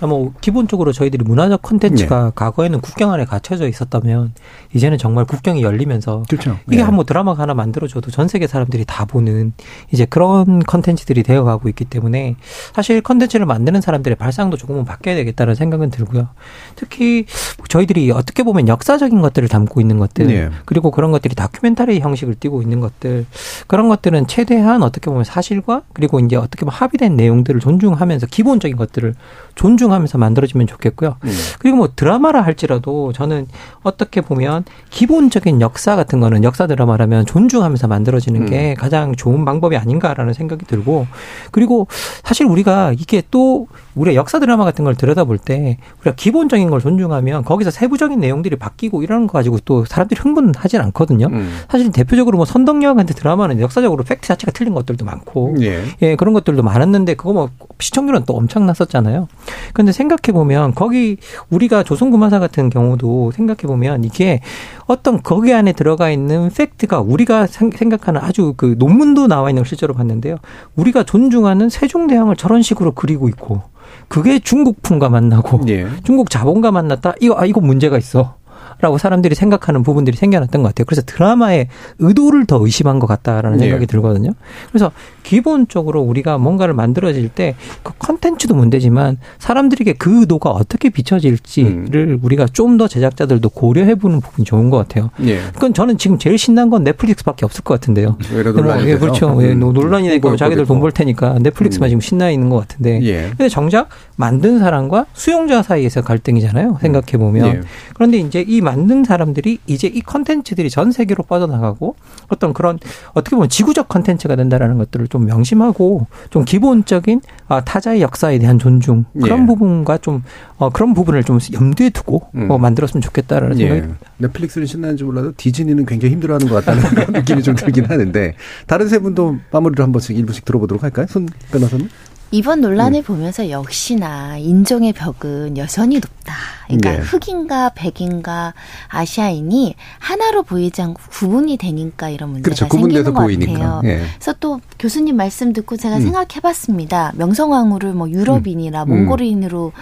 [0.00, 4.32] 아, 뭐 기본적으로 저희들이 문화적 콘텐츠가 과거에는 국경 안에 갇혀져 있었다면
[4.74, 6.58] 이제는 정말 국경이 열리면서 그렇죠.
[6.68, 6.82] 이게 네.
[6.82, 9.52] 한뭐 드라마가 하나 만들어줘도 전 세계 사람들이 다 보는
[9.90, 12.36] 이제 그런 컨텐츠들이 되어가고 있기 때문에
[12.74, 16.28] 사실 컨텐츠를 만드는 사람들의 발상도 조금은 바뀌어야 되겠다는 생각은 들고요.
[16.76, 17.26] 특히
[17.68, 20.50] 저희들이 어떻게 보면 역사적인 것들을 담고 있는 것들 네.
[20.64, 23.26] 그리고 그런 것들이 다큐멘터리 형식을 띠고 있는 것들
[23.66, 29.14] 그런 것들은 최대한 어떻게 보면 사실과 그리고 이제 어떻게 보면 합의된 내용들을 존중하면서 기본적인 것들을
[29.58, 31.16] 존중하면서 만들어지면 좋겠고요.
[31.58, 33.48] 그리고 뭐 드라마라 할지라도 저는
[33.82, 40.32] 어떻게 보면 기본적인 역사 같은 거는 역사 드라마라면 존중하면서 만들어지는 게 가장 좋은 방법이 아닌가라는
[40.32, 41.06] 생각이 들고
[41.50, 41.88] 그리고
[42.22, 47.42] 사실 우리가 이게 또 우리가 역사 드라마 같은 걸 들여다볼 때 우리가 기본적인 걸 존중하면
[47.42, 51.28] 거기서 세부적인 내용들이 바뀌고 이러는 거 가지고 또 사람들이 흥분하진 않거든요.
[51.68, 55.82] 사실 대표적으로 뭐 선덕여왕한테 드라마는 역사적으로 팩트 자체가 틀린 것들도 많고 예.
[56.02, 57.50] 예, 그런 것들도 많았는데 그거 뭐
[57.80, 59.26] 시청률은 또 엄청났었잖아요.
[59.72, 61.16] 그런데 생각해 보면 거기
[61.50, 64.40] 우리가 조선구마사 같은 경우도 생각해 보면 이게
[64.86, 69.68] 어떤 거기 안에 들어가 있는 팩트가 우리가 생- 생각하는 아주 그 논문도 나와 있는 걸
[69.68, 70.36] 실제로 봤는데요.
[70.76, 73.62] 우리가 존중하는 세종대왕을 저런 식으로 그리고 있고
[74.08, 75.86] 그게 중국풍과 만나고 예.
[76.04, 77.14] 중국 자본과 만났다.
[77.20, 78.36] 이거 아 이거 문제가 있어.
[78.80, 80.84] 라고 사람들이 생각하는 부분들이 생겨났던 것 같아요.
[80.84, 81.66] 그래서 드라마의
[81.98, 83.64] 의도를 더 의심한 것 같다라는 예.
[83.64, 84.30] 생각이 들거든요.
[84.70, 84.92] 그래서
[85.32, 92.78] 기본적으로 우리가 뭔가를 만들어질 때 그 컨텐츠도 문제지만 사람들에게 그 의도가 어떻게 비춰질지를 우리가 좀
[92.78, 95.10] 더 제작자들도 고려해보는 부분이 좋은 것 같아요.
[95.24, 95.40] 예.
[95.52, 98.16] 그건 저는 지금 제일 신난 건 넷플릭스밖에 없을 것 같은데요.
[98.62, 98.96] 뭐, 예.
[98.96, 99.36] 그렇죠.
[99.42, 99.58] 예, 음.
[99.58, 103.00] 논란이 되고 자기들 돈 벌 테니까 넷플릭스만 지금 신나 있는 것 같은데.
[103.02, 103.28] 예.
[103.30, 106.78] 근데 정작 만든 사람과 수용자 사이에서 갈등이잖아요.
[106.80, 107.46] 생각해 보면.
[107.48, 107.60] 예.
[107.94, 111.96] 그런데 이제 이 만든 사람들이 이제 이 컨텐츠들이 전 세계로 뻗어나가고
[112.28, 112.78] 어떤 그런
[113.14, 119.04] 어떻게 보면 지구적 컨텐츠가 된다라는 것들을 좀 명심하고 좀 기본적인 아, 타자의 역사에 대한 존중
[119.20, 119.46] 그런 예.
[119.46, 120.22] 부분과 좀
[120.58, 122.50] 어, 그런 부분을 좀 염두에 두고 음.
[122.50, 123.88] 어, 만들었으면 좋겠다라는 생각이 예.
[124.18, 128.34] 넷플릭스는 신나는지 몰라도 디즈니는 굉장히 힘들어하는 것 같다는 느낌이 좀 들긴 하는데
[128.66, 131.06] 다른 세 분도 마무리를 한 번씩 일부씩 들어보도록 할까요?
[131.08, 131.88] 손 변호사님?
[132.30, 136.34] 이번 논란을 보면서 역시나 인종의 벽은 여전히 높다.
[136.66, 136.98] 그러니까 네.
[136.98, 138.52] 흑인과 백인과
[138.88, 142.76] 아시아인이 하나로 보이지 않고 구분이 되니까 이런 문제가 그렇죠.
[142.76, 143.52] 생기는 것 보이니까.
[143.52, 143.80] 같아요.
[143.84, 144.04] 예.
[144.18, 146.02] 그래서 또 교수님 말씀 듣고 제가 음.
[146.02, 147.12] 생각해봤습니다.
[147.16, 148.88] 명성황후를 뭐 유럽인이나 음.
[149.06, 149.72] 몽골인으로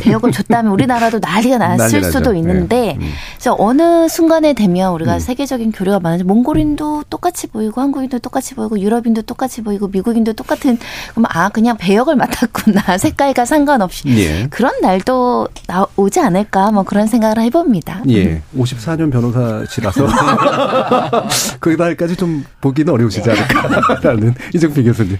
[0.00, 2.12] 배역을 줬다면 우리나라도 난리가 났을 난리.
[2.12, 3.04] 수도 있는데 예.
[3.04, 3.12] 음.
[3.34, 5.18] 그래서 어느 순간에 되면 우리가 음.
[5.20, 10.78] 세계적인 교류가 많아져 몽골인도 똑같이 보이고 한국인도 똑같이 보이고 유럽인도 똑같이 보이고 미국인도 똑같은
[11.10, 14.46] 그럼 아 그냥 배역을 맡았구나 색깔과 상관없이 예.
[14.50, 18.02] 그런 날도 나, 오지 않을까 뭐 그런 생각을 해봅니다.
[18.08, 18.42] 예.
[18.56, 20.06] 54년 변호사시라서
[21.60, 25.18] 그 날까지 좀 보기는 어려우시지 않을까라는 이정필 교수님.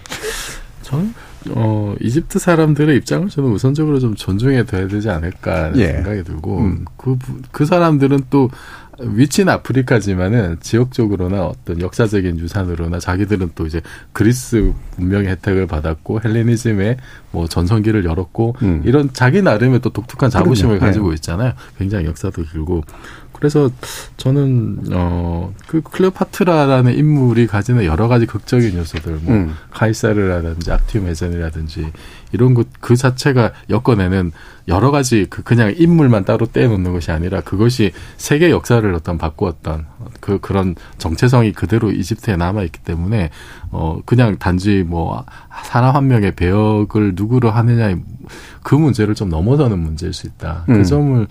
[0.83, 1.15] 저는
[1.51, 5.93] 어 이집트 사람들의 입장을 저는 우선적으로 좀 존중해 둬야 되지 않을까 예.
[5.93, 6.85] 생각이 들고 음.
[6.97, 7.17] 그
[7.53, 8.51] 그 사람들은 또
[9.01, 13.81] 위치는 아프리카지만은 지역적으로나 어떤 역사적인 유산으로나 자기들은 또 이제
[14.13, 16.97] 그리스 문명의 혜택을 받았고 헬레니즘의
[17.31, 18.83] 뭐 전성기를 열었고 음.
[18.85, 20.87] 이런 자기 나름의 또 독특한 자부심을 그럼요.
[20.89, 21.15] 가지고 네.
[21.15, 21.53] 있잖아요.
[21.79, 22.83] 굉장히 역사도 길고
[23.39, 23.71] 그래서
[24.17, 29.55] 저는 어그 클레오파트라라는 인물이 가지는 여러 가지 극적인 요소들 뭐 음.
[29.71, 31.93] 카이사르라든지 악티메젠이라든지
[32.33, 34.33] 이런 것 그 자체가 엮어내는
[34.69, 39.87] 여러 가지 그 그냥 인물만 따로 떼놓는 것이 아니라 그것이 세계 역사를 어떤 바꾸었던
[40.21, 43.31] 그 그런 정체성이 그대로 이집트에 남아 있기 때문에
[43.71, 45.25] 어 그냥 단지 뭐
[45.65, 48.03] 사람 한 명의 배역을 누구로 하느냐의
[48.63, 50.65] 그 문제를 좀 넘어서는 문제일 수 있다.
[50.69, 50.75] 음.
[50.75, 51.27] 그 점을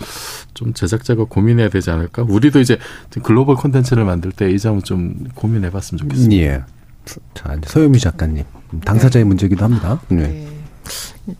[0.53, 2.25] 좀 제작자가 고민해야 되지 않을까?
[2.27, 2.77] 우리도 이제
[3.23, 6.41] 글로벌 콘텐츠를 만들 때 이 점은 좀 고민해 봤으면 좋겠습니다.
[6.41, 6.63] 예.
[7.33, 8.43] 자, 이제 서유미 작가님.
[8.83, 9.99] 당사자의 문제이기도 합니다.
[10.09, 10.47] 네.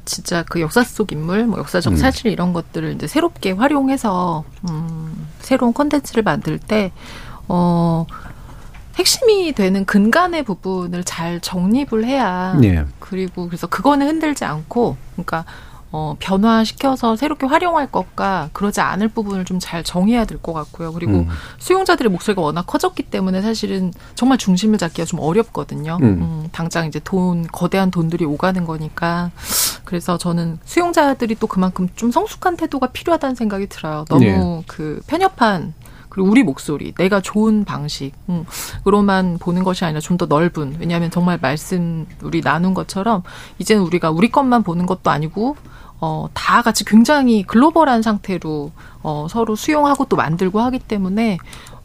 [0.06, 1.98] 진짜 그 역사 속 인물, 뭐 역사적 음.
[1.98, 6.92] 사실 이런 것들을 이제 새롭게 활용해서 음, 새로운 콘텐츠를 만들 때
[7.48, 8.06] 어.
[8.98, 12.86] 핵심이 되는 근간의 부분을 잘 정립을 해야 예.
[13.00, 15.46] 그리고 그래서 그거는 흔들지 않고 그러니까
[15.90, 20.92] 어, 변화시켜서 새롭게 활용할 것과 그러지 않을 부분을 좀 잘 정해야 될 것 같고요.
[20.94, 21.28] 그리고 음.
[21.60, 25.98] 수용자들의 목소리가 워낙 커졌기 때문에 사실은 정말 중심을 잡기가 좀 어렵거든요.
[26.02, 26.06] 음.
[26.06, 29.32] 음, 당장 이제 돈, 거대한 돈들이 오가는 거니까.
[29.86, 34.04] 그래서 저는 수용자들이 또 그만큼 좀 성숙한 태도가 필요하다는 생각이 들어요.
[34.10, 34.64] 너무 예.
[34.68, 35.74] 그 편협한
[36.10, 38.46] 그리고 우리 목소리, 내가 좋은 방식, 음,
[38.86, 40.78] 으로만 보는 것이 아니라 좀 더 넓은.
[40.80, 43.22] 왜냐하면 정말 말씀 우리 나눈 것처럼
[43.60, 45.56] 이제는 우리가 우리 것만 보는 것도 아니고
[46.00, 48.72] 어, 다 같이 굉장히 글로벌한 상태로
[49.04, 51.38] 어, 서로 수용하고 또 만들고 하기 때문에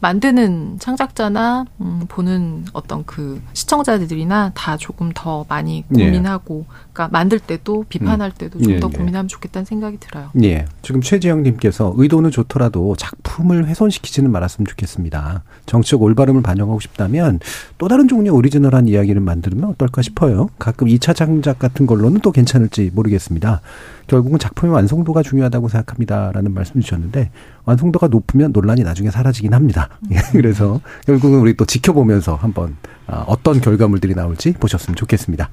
[0.03, 6.05] 만드는 창작자나 음, 보는 어떤 그 시청자들이나 다 조금 더 많이 예.
[6.05, 8.97] 고민하고, 그러니까 만들 때도 비판할 때도 좀 예, 더 예.
[8.97, 10.29] 고민하면 좋겠다는 생각이 들어요.
[10.43, 10.65] 예.
[10.81, 15.43] 지금 최지영님께서 의도는 좋더라도 작품을 훼손시키지는 말았으면 좋겠습니다.
[15.67, 17.39] 정치적 올바름을 반영하고 싶다면
[17.77, 20.49] 또 다른 종류의 오리지널한 이야기를 만들면 어떨까 싶어요.
[20.59, 23.61] 가끔 2차 장작 같은 걸로는 또 괜찮을지 모르겠습니다.
[24.07, 27.31] 결국은 작품의 완성도가 중요하다고 생각합니다라는 말씀 주셨는데
[27.65, 29.89] 완성도가 높으면 논란이 나중에 사라지긴 합니다.
[30.11, 32.75] 예, 그래서 결국은 우리 또 지켜보면서 한번
[33.07, 35.49] 아, 어떤 결과물들이 나올지 보셨으면 좋겠습니다.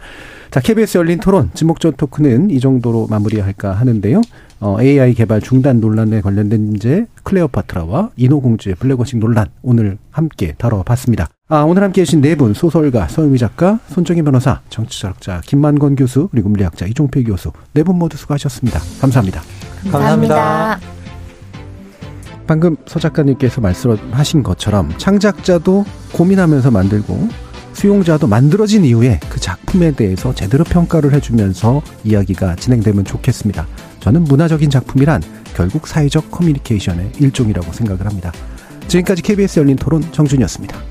[0.51, 4.21] 자, KBS 열린 토론 지목전 토크는 이 정도로 마무리할까 하는데요.
[4.61, 11.29] 어, AI 개발 중단 논란에 관련된 문제 클레오파트라와 인호공주의 블랙워싱 논란 오늘 함께 다뤄봤습니다.
[11.49, 16.49] 아, 오늘 함께 해주신 네 분 소설가 서유미 작가, 손정희 변호사, 정치철학자 김만권 교수 그리고
[16.51, 18.79] 물리학자 이종필 교수 네 분 모두 수고하셨습니다.
[19.01, 19.41] 감사합니다.
[19.91, 21.00] 감사합니다.
[22.51, 27.29] 방금 서 작가님께서 말씀하신 것처럼 창작자도 고민하면서 만들고
[27.75, 33.69] 수용자도 만들어진 이후에 그 작품에 대해서 제대로 평가를 해주면서 이야기가 진행되면 좋겠습니다.
[34.01, 35.23] 저는 문화적인 작품이란
[35.55, 38.33] 결국 사회적 커뮤니케이션의 일종이라고 생각을 합니다.
[38.89, 40.90] 지금까지 KBS 열린 토론 정준이었습니다.